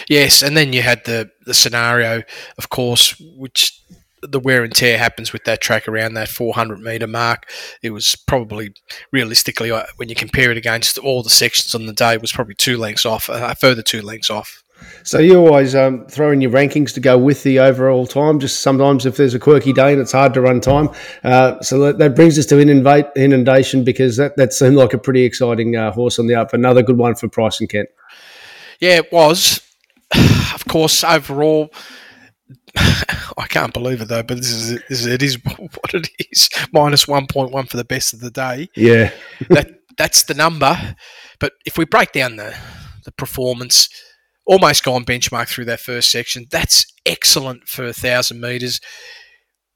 Yes, 0.09 0.43
and 0.43 0.57
then 0.57 0.73
you 0.73 0.83
had 0.83 1.05
the 1.05 1.31
the 1.47 1.55
scenario, 1.55 2.23
of 2.59 2.69
course, 2.69 3.21
which 3.37 3.81
the 4.29 4.41
wear 4.41 4.65
and 4.65 4.75
tear 4.75 4.99
happens 4.99 5.33
with 5.33 5.45
that 5.45 5.61
track 5.61 5.89
around 5.89 6.15
that 6.15 6.29
400 6.29 6.81
meter 6.81 7.07
mark. 7.07 7.49
It 7.83 7.91
was 7.91 8.17
probably 8.27 8.75
realistically, 9.13 9.71
uh, 9.71 9.85
when 9.97 10.09
you 10.09 10.15
compare 10.15 10.51
it 10.51 10.57
against 10.57 10.99
all 10.99 11.23
the 11.23 11.31
sections 11.31 11.75
on 11.75 11.87
the 11.87 11.93
day, 11.93 12.15
it 12.15 12.21
was 12.21 12.33
probably 12.33 12.55
two 12.55 12.77
lengths 12.77 13.07
off, 13.07 13.29
uh, 13.29 13.49
a 13.51 13.55
further 13.55 13.83
two 13.83 14.03
lengths 14.03 14.31
off. 14.31 14.63
so 15.05 15.19
you 15.19 15.39
always 15.39 15.75
um, 15.75 16.05
throw 16.07 16.31
in 16.33 16.41
your 16.41 16.51
rankings 16.51 16.93
to 16.93 17.01
go 17.01 17.17
with 17.17 17.43
the 17.45 17.61
overall 17.61 18.07
time 18.07 18.41
just 18.41 18.61
sometimes 18.61 19.07
if 19.07 19.17
there's 19.17 19.33
a 19.33 19.39
quirky 19.39 19.73
day 19.73 19.93
and 19.93 20.01
it's 20.01 20.11
hard 20.11 20.35
to 20.35 20.41
run 20.41 20.61
time 20.61 20.89
uh, 21.23 21.59
so 21.63 21.79
that, 21.79 21.99
that 21.99 22.17
brings 22.17 22.37
us 22.39 22.45
to 22.45 22.59
inundate, 22.59 23.07
inundation 23.15 23.85
because 23.85 24.17
that, 24.17 24.37
that 24.37 24.53
seemed 24.53 24.75
like 24.75 24.93
a 24.93 24.99
pretty 24.99 25.23
exciting 25.23 25.77
uh, 25.77 25.93
horse 25.93 26.19
on 26.19 26.27
the 26.27 26.35
up 26.35 26.53
another 26.53 26.83
good 26.83 26.99
one 26.99 27.15
for 27.15 27.29
Price 27.29 27.61
and 27.61 27.69
Kent 27.71 27.89
Yeah, 28.81 28.97
it 28.97 29.13
was. 29.13 29.61
Of 30.55 30.65
course, 30.67 31.05
overall, 31.05 31.71
I 33.37 33.47
can't 33.47 33.73
believe 33.73 34.01
it 34.01 34.09
though, 34.09 34.23
but 34.23 34.37
this 34.39 34.51
is, 34.51 34.71
this 34.89 35.01
is 35.01 35.07
it 35.07 35.23
is 35.23 35.39
what 35.57 35.95
it 35.95 36.09
is. 36.31 36.49
Minus 36.73 37.09
one 37.09 37.27
point 37.27 37.53
one 37.53 37.67
for 37.67 37.77
the 37.77 37.85
best 37.85 38.13
of 38.13 38.21
the 38.21 38.31
day. 38.31 38.69
yeah 38.77 39.11
that 39.51 39.71
that's 39.97 40.25
the 40.25 40.35
number. 40.35 40.97
But 41.41 41.53
if 41.67 41.79
we 41.79 41.85
break 41.85 42.13
down 42.13 42.37
the 42.37 42.57
the 43.05 43.13
performance, 43.13 43.89
almost 44.47 44.85
gone 44.85 45.05
benchmark 45.05 45.49
through 45.49 45.67
that 45.67 45.81
first 45.81 46.11
section. 46.11 46.47
That's 46.51 46.87
excellent 47.07 47.69
for 47.69 47.85
a 47.85 47.93
thousand 47.93 48.41
meters. 48.41 48.81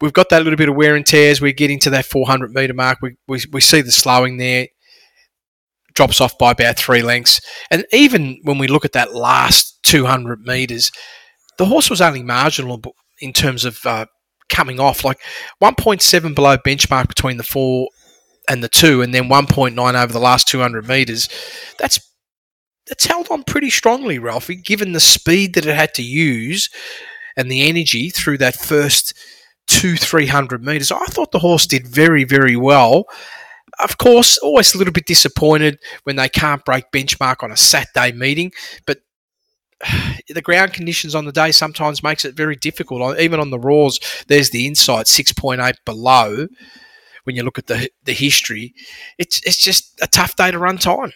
We've 0.00 0.12
got 0.12 0.28
that 0.28 0.44
little 0.44 0.56
bit 0.56 0.68
of 0.68 0.76
wear 0.76 0.94
and 0.94 1.04
tear 1.04 1.30
as 1.30 1.40
we 1.40 1.52
get 1.52 1.70
into 1.70 1.90
that 1.90 2.06
400 2.06 2.52
meter 2.52 2.74
mark. 2.74 2.98
We, 3.02 3.16
we, 3.26 3.42
we 3.52 3.60
see 3.60 3.80
the 3.80 3.90
slowing 3.90 4.36
there 4.36 4.68
drops 5.94 6.20
off 6.20 6.38
by 6.38 6.52
about 6.52 6.78
three 6.78 7.02
lengths. 7.02 7.40
And 7.72 7.84
even 7.92 8.38
when 8.44 8.58
we 8.58 8.68
look 8.68 8.84
at 8.84 8.92
that 8.92 9.14
last 9.14 9.82
200 9.82 10.42
metres, 10.42 10.92
the 11.56 11.64
horse 11.64 11.90
was 11.90 12.00
only 12.00 12.22
marginal 12.22 12.80
in 13.20 13.32
terms 13.32 13.64
of 13.64 13.84
uh, 13.84 14.06
coming 14.48 14.80
off, 14.80 15.04
like 15.04 15.20
1.7 15.62 16.34
below 16.34 16.56
benchmark 16.58 17.08
between 17.08 17.36
the 17.36 17.42
four 17.42 17.88
and 18.48 18.62
the 18.62 18.68
two, 18.68 19.02
and 19.02 19.14
then 19.14 19.24
1.9 19.24 20.02
over 20.02 20.12
the 20.12 20.18
last 20.18 20.48
200 20.48 20.88
metres. 20.88 21.28
That's 21.78 21.98
that's 22.86 23.04
held 23.04 23.28
on 23.30 23.42
pretty 23.42 23.68
strongly, 23.68 24.18
Ralphie, 24.18 24.56
given 24.56 24.92
the 24.92 25.00
speed 25.00 25.54
that 25.54 25.66
it 25.66 25.76
had 25.76 25.92
to 25.94 26.02
use 26.02 26.70
and 27.36 27.50
the 27.50 27.68
energy 27.68 28.08
through 28.08 28.38
that 28.38 28.56
first 28.56 29.12
two, 29.66 29.96
300 29.96 30.64
metres. 30.64 30.90
I 30.90 31.04
thought 31.04 31.30
the 31.30 31.40
horse 31.40 31.66
did 31.66 31.86
very, 31.86 32.24
very 32.24 32.56
well 32.56 33.04
of 33.80 33.98
course, 33.98 34.38
always 34.38 34.74
a 34.74 34.78
little 34.78 34.92
bit 34.92 35.06
disappointed 35.06 35.78
when 36.04 36.16
they 36.16 36.28
can't 36.28 36.64
break 36.64 36.90
benchmark 36.92 37.42
on 37.42 37.52
a 37.52 37.56
Saturday 37.56 38.12
meeting. 38.12 38.52
But 38.86 38.98
the 40.28 40.42
ground 40.42 40.72
conditions 40.72 41.14
on 41.14 41.24
the 41.24 41.32
day 41.32 41.52
sometimes 41.52 42.02
makes 42.02 42.24
it 42.24 42.34
very 42.34 42.56
difficult. 42.56 43.18
Even 43.18 43.40
on 43.40 43.50
the 43.50 43.58
Raws, 43.58 43.98
there's 44.28 44.50
the 44.50 44.66
inside 44.66 45.06
six 45.06 45.32
point 45.32 45.60
eight 45.60 45.76
below. 45.84 46.48
When 47.24 47.36
you 47.36 47.42
look 47.42 47.58
at 47.58 47.66
the 47.66 47.90
the 48.04 48.14
history, 48.14 48.74
it's 49.18 49.40
it's 49.44 49.58
just 49.58 49.98
a 50.00 50.06
tough 50.06 50.36
day 50.36 50.50
to 50.50 50.58
run 50.58 50.78
time. 50.78 51.12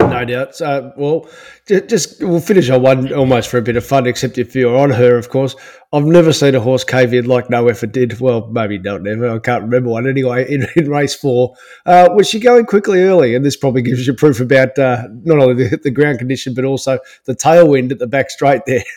No 0.00 0.24
doubt. 0.24 0.56
So, 0.56 0.92
well, 0.96 1.28
just 1.66 2.22
we'll 2.22 2.40
finish 2.40 2.70
on 2.70 2.80
one 2.80 3.12
almost 3.12 3.50
for 3.50 3.58
a 3.58 3.62
bit 3.62 3.76
of 3.76 3.84
fun, 3.84 4.06
except 4.06 4.38
if 4.38 4.54
you're 4.54 4.76
on 4.76 4.90
her, 4.90 5.18
of 5.18 5.28
course. 5.28 5.54
I've 5.92 6.06
never 6.06 6.32
seen 6.32 6.54
a 6.54 6.60
horse 6.60 6.84
cave 6.84 7.12
in 7.12 7.26
like 7.26 7.50
no 7.50 7.68
effort 7.68 7.92
did. 7.92 8.18
Well, 8.18 8.46
maybe 8.46 8.78
not 8.78 9.02
never. 9.02 9.28
I 9.28 9.38
can't 9.38 9.62
remember 9.62 9.90
one 9.90 10.08
anyway. 10.08 10.50
In, 10.50 10.66
in 10.76 10.88
race 10.88 11.14
four, 11.14 11.54
uh, 11.84 12.08
was 12.14 12.28
she 12.28 12.40
going 12.40 12.64
quickly 12.64 13.02
early? 13.02 13.34
And 13.34 13.44
this 13.44 13.58
probably 13.58 13.82
gives 13.82 14.06
you 14.06 14.14
proof 14.14 14.40
about 14.40 14.78
uh, 14.78 15.06
not 15.22 15.38
only 15.38 15.68
the, 15.68 15.76
the 15.76 15.90
ground 15.90 16.18
condition 16.18 16.54
but 16.54 16.64
also 16.64 16.98
the 17.26 17.36
tailwind 17.36 17.92
at 17.92 17.98
the 17.98 18.06
back 18.06 18.30
straight 18.30 18.62
there. 18.66 18.84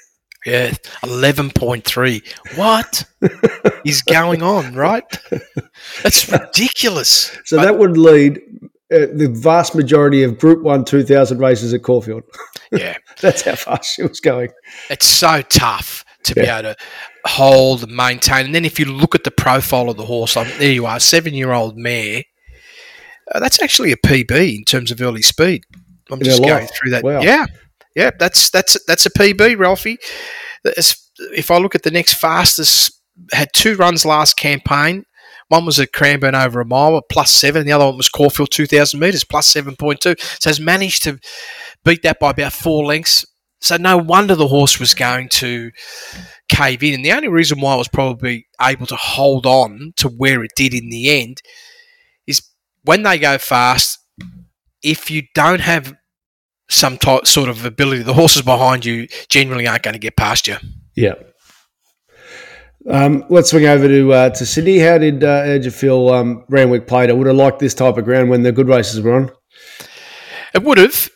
Yeah, 0.46 0.74
eleven 1.04 1.50
point 1.50 1.84
three. 1.84 2.24
What 2.56 3.04
is 3.84 4.02
going 4.02 4.44
on? 4.44 4.76
Right? 4.76 5.04
That's 6.04 6.32
ridiculous. 6.32 7.38
So 7.44 7.58
but, 7.58 7.66
that 7.66 7.78
would 7.78 7.98
lead 7.98 8.40
uh, 8.92 9.08
the 9.14 9.30
vast 9.30 9.76
majority 9.76 10.24
of 10.24 10.38
Group 10.38 10.64
One 10.64 10.86
2000 10.86 11.40
races 11.40 11.74
at 11.74 11.84
Caulfield. 11.84 12.24
Yeah, 12.70 12.98
that's 13.22 13.44
how 13.44 13.56
fast 13.56 13.96
she 13.96 14.04
was 14.04 14.20
going. 14.20 14.50
It's 14.90 15.06
so 15.06 15.42
tough 15.42 16.04
to 16.24 16.34
yeah. 16.36 16.44
be 16.44 16.50
able 16.50 16.74
to 16.74 16.78
hold 17.26 17.84
and 17.84 17.96
maintain. 17.96 18.48
And 18.48 18.54
then 18.54 18.66
if 18.66 18.78
you 18.78 18.84
look 18.84 19.16
at 19.16 19.24
the 19.24 19.32
profile 19.32 19.90
of 19.90 19.96
the 19.96 20.04
horse, 20.04 20.36
like, 20.36 20.54
there 20.58 20.74
you 20.74 20.86
are, 20.86 21.00
seven-year-old 21.00 21.78
mare. 21.78 22.24
Uh, 23.34 23.40
that's 23.40 23.64
actually 23.64 23.94
a 23.94 23.96
PB 23.96 24.58
in 24.58 24.66
terms 24.66 24.92
of 24.92 25.02
early 25.02 25.22
speed. 25.22 25.64
I'm 26.12 26.22
just 26.22 26.42
going 26.42 26.56
life. 26.56 26.76
through 26.76 26.92
that. 26.92 27.06
Wow. 27.06 27.22
Yeah, 27.22 27.46
yeah, 27.96 28.12
that's 28.20 28.50
that's 28.50 28.78
that's 28.86 29.06
a 29.06 29.12
PB, 29.12 29.58
Ralphie. 29.58 29.98
If 30.66 31.50
I 31.50 31.58
look 31.58 31.74
at 31.74 31.84
the 31.84 31.92
next 31.92 32.16
fastest, 32.16 33.02
had 33.32 33.48
two 33.54 33.76
runs 33.76 34.06
last 34.06 34.36
campaign. 34.36 35.06
One 35.50 35.66
was 35.66 35.80
at 35.80 35.94
Cranbourne 35.94 36.36
over 36.36 36.60
a 36.60 36.66
mile, 36.66 37.02
plus 37.10 37.32
seven. 37.32 37.62
And 37.62 37.70
the 37.70 37.74
other 37.74 37.86
one 37.86 37.98
was 37.98 38.10
Caulfield, 38.10 38.52
2,000 38.52 39.00
metres, 39.00 39.24
plus 39.24 39.54
7.2. 39.54 40.20
So 40.42 40.50
has 40.50 40.60
managed 40.60 41.04
to 41.04 41.20
beat 41.86 42.04
that 42.04 42.20
by 42.20 42.32
about 42.32 42.54
four 42.54 42.86
lengths. 42.86 43.26
So 43.62 43.78
no 43.78 43.98
wonder 43.98 44.36
the 44.36 44.48
horse 44.48 44.80
was 44.80 44.94
going 44.94 45.30
to 45.30 45.72
cave 46.50 46.84
in. 46.84 46.96
And 46.96 47.06
the 47.06 47.14
only 47.14 47.30
reason 47.30 47.60
why 47.60 47.76
it 47.76 47.78
was 47.78 47.88
probably 47.88 48.48
able 48.62 48.86
to 48.88 48.96
hold 48.96 49.46
on 49.46 49.94
to 49.98 50.10
where 50.10 50.44
it 50.44 50.52
did 50.56 50.74
in 50.74 50.90
the 50.90 51.22
end 51.22 51.42
is 52.28 52.42
when 52.84 53.04
they 53.04 53.18
go 53.18 53.38
fast, 53.38 54.00
if 54.84 55.10
you 55.10 55.24
don't 55.34 55.62
have 55.62 55.96
some 56.70 56.98
type, 56.98 57.26
sort 57.26 57.50
of 57.50 57.66
ability, 57.66 58.04
the 58.04 58.14
horses 58.14 58.42
behind 58.42 58.86
you 58.86 59.08
generally 59.30 59.68
aren't 59.68 59.84
going 59.84 59.94
to 59.94 60.00
get 60.00 60.18
past 60.18 60.48
you. 60.48 60.58
Yeah. 60.96 61.14
Um, 62.90 63.26
let's 63.30 63.50
swing 63.50 63.66
over 63.66 63.88
to 63.88 64.14
uh, 64.14 64.30
to 64.30 64.46
Sydney. 64.46 64.80
How 64.80 64.98
did 64.98 65.24
uh, 65.24 65.40
how 65.40 65.48
did 65.48 65.66
you 65.66 65.72
feel 65.72 66.10
um, 66.10 66.46
Randwick 66.48 66.88
played? 66.88 67.10
I 67.10 67.14
would 67.14 67.28
have 67.28 67.36
liked 67.36 67.60
this 67.60 67.74
type 67.74 67.98
of 67.98 68.06
ground 68.06 68.30
when 68.30 68.44
the 68.44 68.52
good 68.52 68.68
races 68.68 69.02
were 69.02 69.16
on. 69.16 69.32
It 70.54 70.64
would 70.64 70.78
have, 70.78 71.10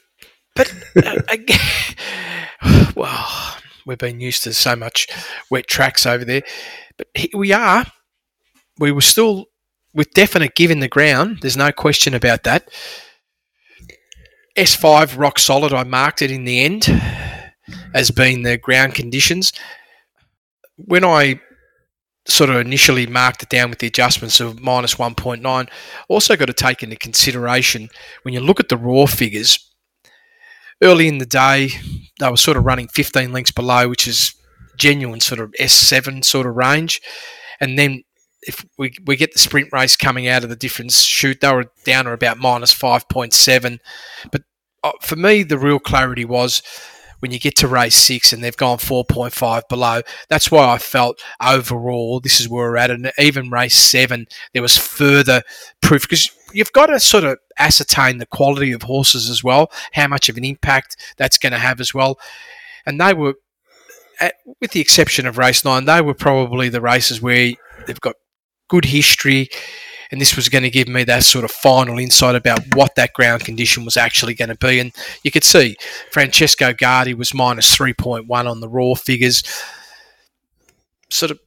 but 0.56 0.74
uh, 0.98 1.22
well, 2.96 3.58
we've 3.86 3.98
been 3.98 4.20
used 4.20 4.44
to 4.44 4.54
so 4.54 4.76
much 4.76 5.08
wet 5.50 5.68
tracks 5.68 6.06
over 6.06 6.26
there. 6.26 6.42
But 6.98 7.08
here 7.14 7.30
we 7.40 7.54
are. 7.54 7.86
We 8.80 8.92
were 8.92 9.02
still 9.02 9.46
with 9.94 10.14
definite 10.14 10.56
give 10.56 10.72
in 10.72 10.80
the 10.80 10.88
ground. 10.88 11.40
There's 11.42 11.58
no 11.58 11.72
question 11.72 12.14
about 12.14 12.44
that. 12.44 12.70
S5 14.58 15.18
rock 15.18 15.40
solid. 15.40 15.74
I 15.74 15.84
marked 15.84 16.22
it 16.22 16.32
in 16.32 16.44
the 16.44 16.64
end 16.64 16.90
as 17.94 18.12
being 18.12 18.44
the 18.44 18.58
ground 18.58 18.96
conditions. 18.96 19.54
When 20.76 21.06
I 21.06 21.40
sort 22.28 22.50
of 22.50 22.58
initially 22.58 23.08
marked 23.08 23.44
it 23.44 23.50
down 23.50 23.70
with 23.70 23.80
the 23.80 23.88
adjustments 23.88 24.40
of 24.40 24.60
minus 24.60 24.96
1.9. 24.96 25.70
Also, 26.08 26.36
got 26.36 26.46
to 26.46 26.54
take 26.54 26.84
into 26.84 26.96
consideration 26.96 27.90
when 28.24 28.34
you 28.34 28.40
look 28.40 28.60
at 28.60 28.70
the 28.70 28.78
raw 28.78 29.06
figures. 29.06 29.68
Early 30.84 31.08
in 31.08 31.20
the 31.20 31.26
day, 31.26 31.70
they 32.20 32.30
were 32.30 32.38
sort 32.38 32.58
of 32.58 32.66
running 32.66 32.88
15 32.88 33.32
lengths 33.32 33.52
below, 33.52 33.88
which 33.88 34.08
is 34.08 34.36
genuine 34.78 35.20
sort 35.20 35.40
of 35.40 35.52
S7 35.60 36.24
sort 36.26 36.48
of 36.48 36.56
range. 36.56 37.02
And 37.60 37.78
then 37.78 38.04
if 38.42 38.66
we, 38.78 38.92
we 39.06 39.16
get 39.16 39.34
the 39.34 39.40
sprint 39.40 39.70
race 39.72 39.96
coming 39.96 40.28
out 40.28 40.44
of 40.44 40.50
the 40.50 40.56
difference 40.56 41.02
shoot, 41.02 41.42
they 41.42 41.54
were 41.54 41.72
down 41.86 42.06
to 42.06 42.12
about 42.12 42.38
minus 42.38 42.74
5.7. 42.74 43.78
But 44.32 44.42
uh, 44.84 44.92
for 45.02 45.16
me, 45.16 45.44
the 45.44 45.60
real 45.60 45.80
clarity 45.80 46.26
was 46.26 46.64
when 47.22 47.32
you 47.32 47.40
get 47.40 47.56
to 47.58 47.68
race 47.68 47.96
six 47.96 48.34
and 48.34 48.44
they've 48.44 48.58
gone 48.58 48.78
4.5 48.78 49.68
below, 49.70 50.02
that's 50.28 50.52
why 50.52 50.68
I 50.68 50.78
felt 50.78 51.22
overall 51.42 52.20
this 52.20 52.42
is 52.42 52.50
where 52.50 52.70
we're 52.70 52.78
at. 52.78 52.92
And 52.92 53.12
even 53.18 53.50
race 53.50 53.76
seven, 53.76 54.28
there 54.54 54.62
was 54.62 54.78
further 54.78 55.44
proof 55.82 56.04
because 56.04 56.32
you've 56.54 56.74
got 56.74 56.88
to 56.88 57.00
sort 57.00 57.24
of 57.24 57.38
ascertain 57.60 58.18
the 58.18 58.26
quality 58.26 58.72
of 58.72 58.84
horses 58.84 59.30
as 59.30 59.44
well, 59.44 59.72
how 59.94 60.08
much 60.08 60.30
of 60.30 60.38
an 60.38 60.44
impact 60.44 60.98
that's 61.18 61.38
going 61.38 61.54
to 61.54 61.60
have 61.60 61.80
as 61.80 61.94
well. 61.94 62.20
And 62.86 63.00
they 63.00 63.14
were, 63.14 63.36
with 64.60 64.72
the 64.72 64.82
exception 64.82 65.28
of 65.28 65.38
race 65.38 65.64
nine, 65.64 65.86
they 65.86 66.02
were 66.02 66.14
probably 66.14 66.70
the 66.70 66.82
races 66.82 67.22
where 67.22 67.52
they've 67.86 68.02
got 68.02 68.16
good 68.68 68.86
history 68.86 69.50
and 70.12 70.20
this 70.20 70.36
was 70.36 70.50
going 70.50 70.64
to 70.64 70.70
give 70.70 70.88
me 70.88 71.04
that 71.06 71.24
sort 71.24 71.46
of 71.46 71.52
final 71.52 71.98
insight 71.98 72.36
about 72.36 72.60
what 72.76 72.96
that 72.96 73.14
ground 73.14 73.46
condition 73.46 73.86
was 73.86 73.96
actually 73.96 74.34
going 74.34 74.50
to 74.50 74.56
be. 74.56 74.80
And 74.80 74.92
you 75.24 75.32
could 75.32 75.44
see 75.44 75.78
Francesco 76.12 76.74
Guardi 76.74 77.14
was 77.14 77.34
minus 77.34 77.76
3.1 77.76 78.30
on 78.30 78.60
the 78.60 78.70
raw 78.70 78.94
figures. 78.94 79.42
Sort 81.10 81.32
of 81.32 81.40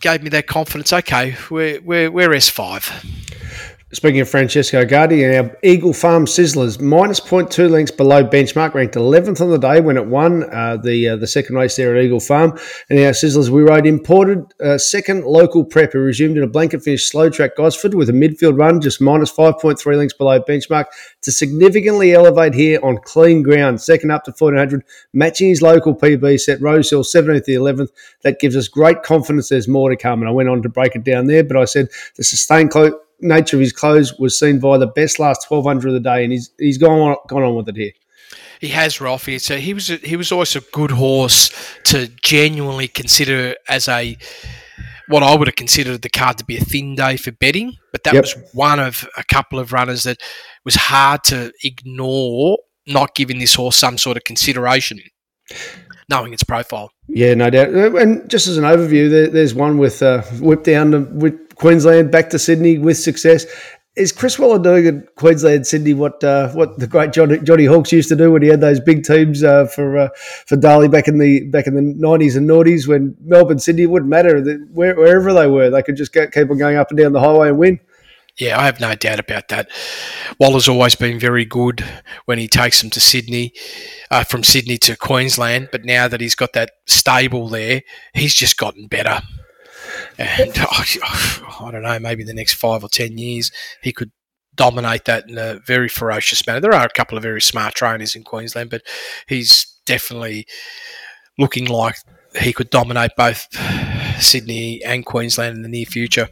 gave 0.00 0.22
me 0.22 0.30
that 0.30 0.48
confidence. 0.48 0.92
Okay, 0.92 1.36
we're, 1.50 1.80
we're, 1.80 2.10
we're 2.10 2.30
S5. 2.30 3.71
Speaking 3.94 4.20
of 4.20 4.28
Francesco 4.30 4.86
Guardi, 4.86 5.22
and 5.22 5.50
our 5.50 5.58
Eagle 5.62 5.92
Farm 5.92 6.24
Sizzlers, 6.24 6.80
minus 6.80 7.20
0.2 7.20 7.68
lengths 7.68 7.90
below 7.90 8.24
benchmark, 8.24 8.72
ranked 8.72 8.94
11th 8.94 9.42
on 9.42 9.50
the 9.50 9.58
day 9.58 9.82
when 9.82 9.98
it 9.98 10.06
won 10.06 10.44
uh, 10.44 10.78
the 10.78 11.10
uh, 11.10 11.16
the 11.16 11.26
second 11.26 11.56
race 11.56 11.76
there 11.76 11.94
at 11.94 12.02
Eagle 12.02 12.18
Farm. 12.18 12.58
And 12.88 12.98
our 13.00 13.10
Sizzlers, 13.10 13.50
we 13.50 13.60
rode 13.60 13.84
imported 13.84 14.46
uh, 14.62 14.78
second 14.78 15.26
local 15.26 15.62
prep, 15.62 15.92
who 15.92 15.98
resumed 15.98 16.38
in 16.38 16.42
a 16.42 16.46
blanket 16.46 16.82
finish 16.82 17.06
slow 17.06 17.28
track 17.28 17.54
Gosford 17.54 17.92
with 17.92 18.08
a 18.08 18.14
midfield 18.14 18.58
run 18.58 18.80
just 18.80 18.98
minus 18.98 19.30
5.3 19.30 19.84
lengths 19.94 20.16
below 20.16 20.40
benchmark 20.40 20.86
to 21.20 21.30
significantly 21.30 22.14
elevate 22.14 22.54
here 22.54 22.80
on 22.82 22.96
clean 23.04 23.42
ground. 23.42 23.82
Second 23.82 24.10
up 24.10 24.24
to 24.24 24.30
1400, 24.30 24.84
matching 25.12 25.50
his 25.50 25.60
local 25.60 25.94
PB 25.94 26.40
set 26.40 26.62
Rosehill 26.62 27.04
17th 27.04 27.44
to 27.44 27.52
11th. 27.52 27.88
That 28.22 28.40
gives 28.40 28.56
us 28.56 28.68
great 28.68 29.02
confidence 29.02 29.50
there's 29.50 29.68
more 29.68 29.90
to 29.90 29.96
come. 29.98 30.20
And 30.20 30.30
I 30.30 30.32
went 30.32 30.48
on 30.48 30.62
to 30.62 30.70
break 30.70 30.96
it 30.96 31.04
down 31.04 31.26
there, 31.26 31.44
but 31.44 31.58
I 31.58 31.66
said 31.66 31.88
the 32.16 32.24
sustained 32.24 32.70
close 32.70 32.94
nature 33.22 33.56
of 33.56 33.60
his 33.60 33.72
clothes 33.72 34.12
was 34.18 34.38
seen 34.38 34.58
by 34.58 34.76
the 34.78 34.86
best 34.86 35.18
last 35.18 35.50
1200 35.50 35.88
of 35.88 35.94
the 35.94 36.00
day, 36.00 36.24
and 36.24 36.32
he's 36.32 36.50
he's 36.58 36.78
gone 36.78 37.00
on, 37.00 37.16
gone 37.28 37.42
on 37.42 37.54
with 37.54 37.68
it 37.68 37.76
here. 37.76 37.92
He 38.60 38.68
has, 38.68 39.00
Ralphie. 39.00 39.38
So 39.38 39.56
he 39.56 39.74
was 39.74 39.90
a, 39.90 39.96
he 39.96 40.16
was 40.16 40.30
always 40.30 40.54
a 40.54 40.60
good 40.60 40.92
horse 40.92 41.50
to 41.84 42.08
genuinely 42.22 42.88
consider 42.88 43.56
as 43.68 43.88
a 43.88 44.16
what 45.08 45.22
I 45.22 45.34
would 45.36 45.48
have 45.48 45.56
considered 45.56 46.02
the 46.02 46.08
card 46.08 46.38
to 46.38 46.44
be 46.44 46.56
a 46.56 46.60
thin 46.60 46.94
day 46.94 47.16
for 47.16 47.32
betting, 47.32 47.76
but 47.90 48.04
that 48.04 48.14
yep. 48.14 48.22
was 48.22 48.36
one 48.52 48.78
of 48.80 49.06
a 49.16 49.24
couple 49.24 49.58
of 49.58 49.72
runners 49.72 50.04
that 50.04 50.22
was 50.64 50.74
hard 50.76 51.24
to 51.24 51.52
ignore, 51.64 52.58
not 52.86 53.14
giving 53.14 53.38
this 53.38 53.54
horse 53.54 53.76
some 53.76 53.98
sort 53.98 54.16
of 54.16 54.24
consideration, 54.24 55.00
knowing 56.08 56.32
its 56.32 56.44
profile. 56.44 56.90
Yeah, 57.08 57.34
no 57.34 57.50
doubt. 57.50 57.70
And 57.70 58.28
just 58.30 58.46
as 58.46 58.56
an 58.56 58.64
overview, 58.64 59.10
there, 59.10 59.28
there's 59.28 59.54
one 59.54 59.76
with 59.76 60.02
uh, 60.02 60.22
whip 60.40 60.62
down 60.62 61.18
with 61.18 61.41
Queensland 61.62 62.10
back 62.10 62.28
to 62.30 62.40
Sydney 62.40 62.76
with 62.76 62.98
success. 62.98 63.46
Is 63.94 64.10
Chris 64.10 64.36
Waller 64.36 64.58
doing 64.58 64.86
in 64.86 65.06
Queensland, 65.14 65.64
Sydney, 65.64 65.94
what 65.94 66.24
uh, 66.24 66.48
what 66.50 66.76
the 66.80 66.88
great 66.88 67.12
Johnny, 67.12 67.38
Johnny 67.38 67.66
Hawkes 67.66 67.92
used 67.92 68.08
to 68.08 68.16
do 68.16 68.32
when 68.32 68.42
he 68.42 68.48
had 68.48 68.60
those 68.60 68.80
big 68.80 69.04
teams 69.04 69.44
uh, 69.44 69.66
for 69.66 69.96
uh, 69.96 70.08
for 70.46 70.56
Darley 70.56 70.88
back 70.88 71.06
in 71.06 71.18
the 71.18 71.48
back 71.50 71.68
in 71.68 71.76
the 71.76 71.82
nineties 71.82 72.34
and 72.34 72.50
noughties 72.50 72.88
when 72.88 73.14
Melbourne, 73.20 73.60
Sydney 73.60 73.86
wouldn't 73.86 74.10
matter 74.10 74.42
where, 74.72 74.96
wherever 74.96 75.32
they 75.32 75.46
were, 75.46 75.70
they 75.70 75.82
could 75.84 75.96
just 75.96 76.12
go, 76.12 76.26
keep 76.26 76.50
on 76.50 76.58
going 76.58 76.76
up 76.76 76.90
and 76.90 76.98
down 76.98 77.12
the 77.12 77.20
highway 77.20 77.50
and 77.50 77.58
win. 77.58 77.78
Yeah, 78.38 78.58
I 78.58 78.64
have 78.64 78.80
no 78.80 78.94
doubt 78.96 79.20
about 79.20 79.48
that. 79.48 79.70
Waller's 80.40 80.68
always 80.68 80.96
been 80.96 81.20
very 81.20 81.44
good 81.44 81.84
when 82.24 82.38
he 82.38 82.48
takes 82.48 82.80
them 82.80 82.90
to 82.90 83.00
Sydney, 83.00 83.52
uh, 84.10 84.24
from 84.24 84.42
Sydney 84.42 84.78
to 84.78 84.96
Queensland. 84.96 85.68
But 85.70 85.84
now 85.84 86.08
that 86.08 86.20
he's 86.20 86.34
got 86.34 86.54
that 86.54 86.70
stable 86.86 87.48
there, 87.48 87.82
he's 88.14 88.34
just 88.34 88.56
gotten 88.56 88.88
better. 88.88 89.20
And 90.18 90.52
oh, 90.58 90.84
I 91.60 91.70
don't 91.70 91.82
know, 91.82 91.98
maybe 91.98 92.24
the 92.24 92.34
next 92.34 92.54
five 92.54 92.82
or 92.82 92.88
ten 92.88 93.18
years 93.18 93.50
he 93.82 93.92
could 93.92 94.10
dominate 94.54 95.04
that 95.06 95.28
in 95.28 95.38
a 95.38 95.60
very 95.66 95.88
ferocious 95.88 96.46
manner. 96.46 96.60
There 96.60 96.74
are 96.74 96.86
a 96.86 96.90
couple 96.90 97.16
of 97.16 97.22
very 97.22 97.40
smart 97.40 97.74
trainers 97.74 98.14
in 98.14 98.24
Queensland, 98.24 98.70
but 98.70 98.82
he's 99.26 99.66
definitely 99.86 100.46
looking 101.38 101.66
like 101.66 101.96
he 102.40 102.52
could 102.52 102.70
dominate 102.70 103.12
both 103.16 103.46
Sydney 104.20 104.82
and 104.84 105.04
Queensland 105.04 105.56
in 105.56 105.62
the 105.62 105.68
near 105.68 105.86
future. 105.86 106.28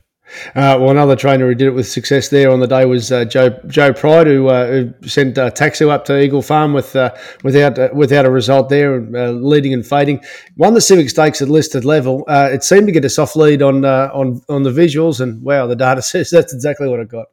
Uh, 0.55 0.77
well, 0.81 0.91
another 0.91 1.17
trainer 1.17 1.47
who 1.47 1.55
did 1.55 1.69
it 1.69 1.75
with 1.75 1.89
success 1.89 2.29
there 2.29 2.51
on 2.51 2.61
the 2.61 2.67
day 2.67 2.85
was 2.85 3.11
uh, 3.13 3.25
Joe 3.25 3.51
Joe 3.67 3.93
Pride, 3.93 4.27
who, 4.27 4.49
uh, 4.49 4.67
who 4.67 5.09
sent 5.09 5.39
uh, 5.39 5.51
up 5.51 6.05
to 6.05 6.21
Eagle 6.21 6.43
Farm 6.43 6.73
with 6.73 6.95
uh, 6.97 7.15
without 7.43 7.79
uh, 7.79 7.89
without 7.93 8.25
a 8.25 8.31
result 8.31 8.69
there, 8.69 8.95
uh, 9.17 9.31
leading 9.31 9.75
and 9.75 9.87
fading. 9.87 10.23
Won 10.57 10.75
the 10.75 10.81
Civic 10.81 11.11
Stakes 11.11 11.43
at 11.43 11.49
listed 11.49 11.85
level. 11.85 12.25
It 12.29 12.63
seemed 12.63 12.87
to 12.87 12.93
get 12.93 13.05
a 13.05 13.11
soft 13.11 13.37
lead 13.37 13.63
on 13.63 13.85
on 13.85 14.43
on 14.49 14.63
the 14.63 14.71
visuals, 14.71 15.21
and 15.21 15.43
wow, 15.43 15.67
the 15.67 15.77
data 15.77 16.03
says 16.11 16.31
that's 16.31 16.53
exactly 16.53 16.89
what 16.89 17.01
it 17.01 17.09
got. 17.09 17.27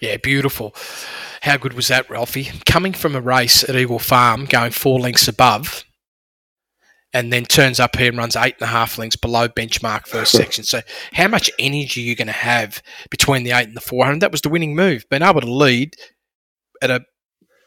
Yeah, 0.00 0.16
beautiful. 0.16 0.74
How 1.42 1.56
good 1.56 1.74
was 1.74 1.88
that, 1.88 2.08
Ralphie? 2.08 2.50
Coming 2.64 2.92
from 2.92 3.14
a 3.14 3.20
race 3.20 3.68
at 3.68 3.76
Eagle 3.76 3.98
Farm, 3.98 4.46
going 4.46 4.70
four 4.70 4.98
lengths 4.98 5.28
above, 5.28 5.84
and 7.14 7.32
then 7.32 7.44
turns 7.44 7.78
up 7.78 7.96
here 7.96 8.08
and 8.08 8.18
runs 8.18 8.34
eight 8.34 8.56
and 8.58 8.68
a 8.68 8.72
half 8.72 8.98
lengths 8.98 9.16
below 9.16 9.48
benchmark 9.48 10.06
first 10.06 10.32
section. 10.32 10.64
So, 10.64 10.82
how 11.12 11.28
much 11.28 11.48
energy 11.60 12.02
are 12.02 12.04
you 12.04 12.16
going 12.16 12.26
to 12.26 12.32
have 12.32 12.82
between 13.08 13.44
the 13.44 13.52
eight 13.52 13.68
and 13.68 13.76
the 13.76 13.80
400? 13.80 14.20
That 14.20 14.32
was 14.32 14.40
the 14.40 14.48
winning 14.48 14.74
move. 14.74 15.06
Being 15.08 15.22
able 15.22 15.40
to 15.40 15.50
lead 15.50 15.96
at 16.82 16.90
a, 16.90 17.04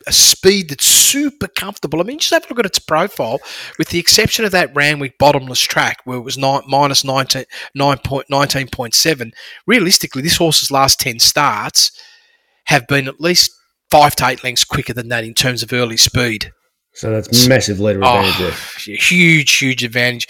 a 0.05 0.11
speed 0.11 0.69
that's 0.69 0.85
super 0.85 1.47
comfortable. 1.47 2.01
I 2.01 2.03
mean, 2.03 2.19
just 2.19 2.33
have 2.33 2.45
a 2.45 2.49
look 2.49 2.59
at 2.59 2.65
its 2.65 2.77
profile, 2.77 3.39
with 3.79 3.87
the 3.89 3.99
exception 3.99 4.43
of 4.43 4.51
that 4.51 4.75
Randwick 4.75 5.17
bottomless 5.17 5.61
track 5.61 6.01
where 6.03 6.17
it 6.17 6.25
was 6.25 6.37
nine, 6.37 6.63
minus 6.67 7.05
19, 7.05 7.45
9 7.73 7.97
point, 7.99 8.27
19.7. 8.29 9.31
Realistically, 9.65 10.21
this 10.21 10.37
horse's 10.37 10.71
last 10.71 10.99
10 10.99 11.19
starts 11.19 11.91
have 12.65 12.85
been 12.87 13.07
at 13.07 13.21
least 13.21 13.51
five 13.89 14.13
to 14.17 14.27
eight 14.27 14.43
lengths 14.43 14.65
quicker 14.65 14.91
than 14.91 15.07
that 15.07 15.23
in 15.23 15.33
terms 15.33 15.63
of 15.63 15.71
early 15.71 15.95
speed. 15.95 16.51
So 16.97 17.11
that's 17.11 17.47
massive 17.47 17.79
leader 17.79 17.99
advantage 17.99 18.33
Oh, 18.39 18.43
there. 18.85 18.95
huge, 18.97 19.51
huge 19.57 19.83
advantage. 19.83 20.27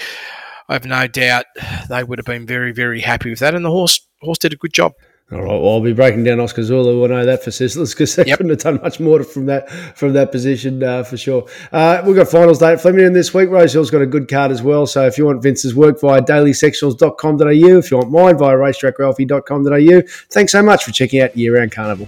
I 0.69 0.73
have 0.73 0.85
no 0.85 1.07
doubt 1.07 1.45
they 1.89 2.03
would 2.03 2.19
have 2.19 2.25
been 2.25 2.45
very, 2.45 2.73
very 2.73 2.99
happy 2.99 3.29
with 3.29 3.39
that, 3.39 3.55
and 3.55 3.63
the 3.63 3.71
horse 3.71 4.01
horse 4.21 4.37
did 4.37 4.51
a 4.51 4.57
good 4.57 4.73
job. 4.73 4.91
All 5.31 5.39
right, 5.41 5.47
well, 5.61 5.73
I'll 5.75 5.81
be 5.81 5.91
breaking 5.93 6.23
down 6.23 6.39
Oscar 6.39 6.63
Zulu. 6.63 7.03
I 7.03 7.07
know 7.07 7.25
that 7.25 7.43
for 7.43 7.51
Sizzlers 7.51 7.91
because 7.93 8.15
they 8.15 8.25
Yep. 8.25 8.37
couldn't 8.37 8.49
have 8.51 8.59
done 8.59 8.79
much 8.81 8.99
more 8.99 9.23
from 9.23 9.45
that 9.47 9.69
from 9.97 10.11
that 10.13 10.31
position 10.33 10.83
uh, 10.83 11.03
for 11.03 11.15
sure. 11.17 11.45
Uh, 11.71 12.01
we've 12.05 12.15
got 12.17 12.27
finals 12.29 12.59
day 12.59 12.73
at 12.73 12.81
Flemington 12.81 13.13
this 13.13 13.33
week. 13.33 13.49
Rosehill's 13.49 13.89
got 13.91 14.01
a 14.01 14.05
good 14.05 14.27
card 14.29 14.51
as 14.51 14.61
well. 14.61 14.85
So 14.85 15.05
if 15.05 15.17
you 15.17 15.25
want 15.25 15.41
Vince's 15.43 15.73
work 15.75 15.99
via 16.01 16.21
dailysectionals.com.au, 16.21 17.77
if 17.77 17.91
you 17.91 17.97
want 17.97 18.11
mine 18.11 18.37
via 18.37 18.55
racetrackralphie.com.au, 18.57 20.01
thanks 20.31 20.51
so 20.51 20.61
much 20.63 20.83
for 20.83 20.91
checking 20.91 21.21
out 21.21 21.35
Year 21.37 21.55
Round 21.57 21.71
Carnival. 21.71 22.07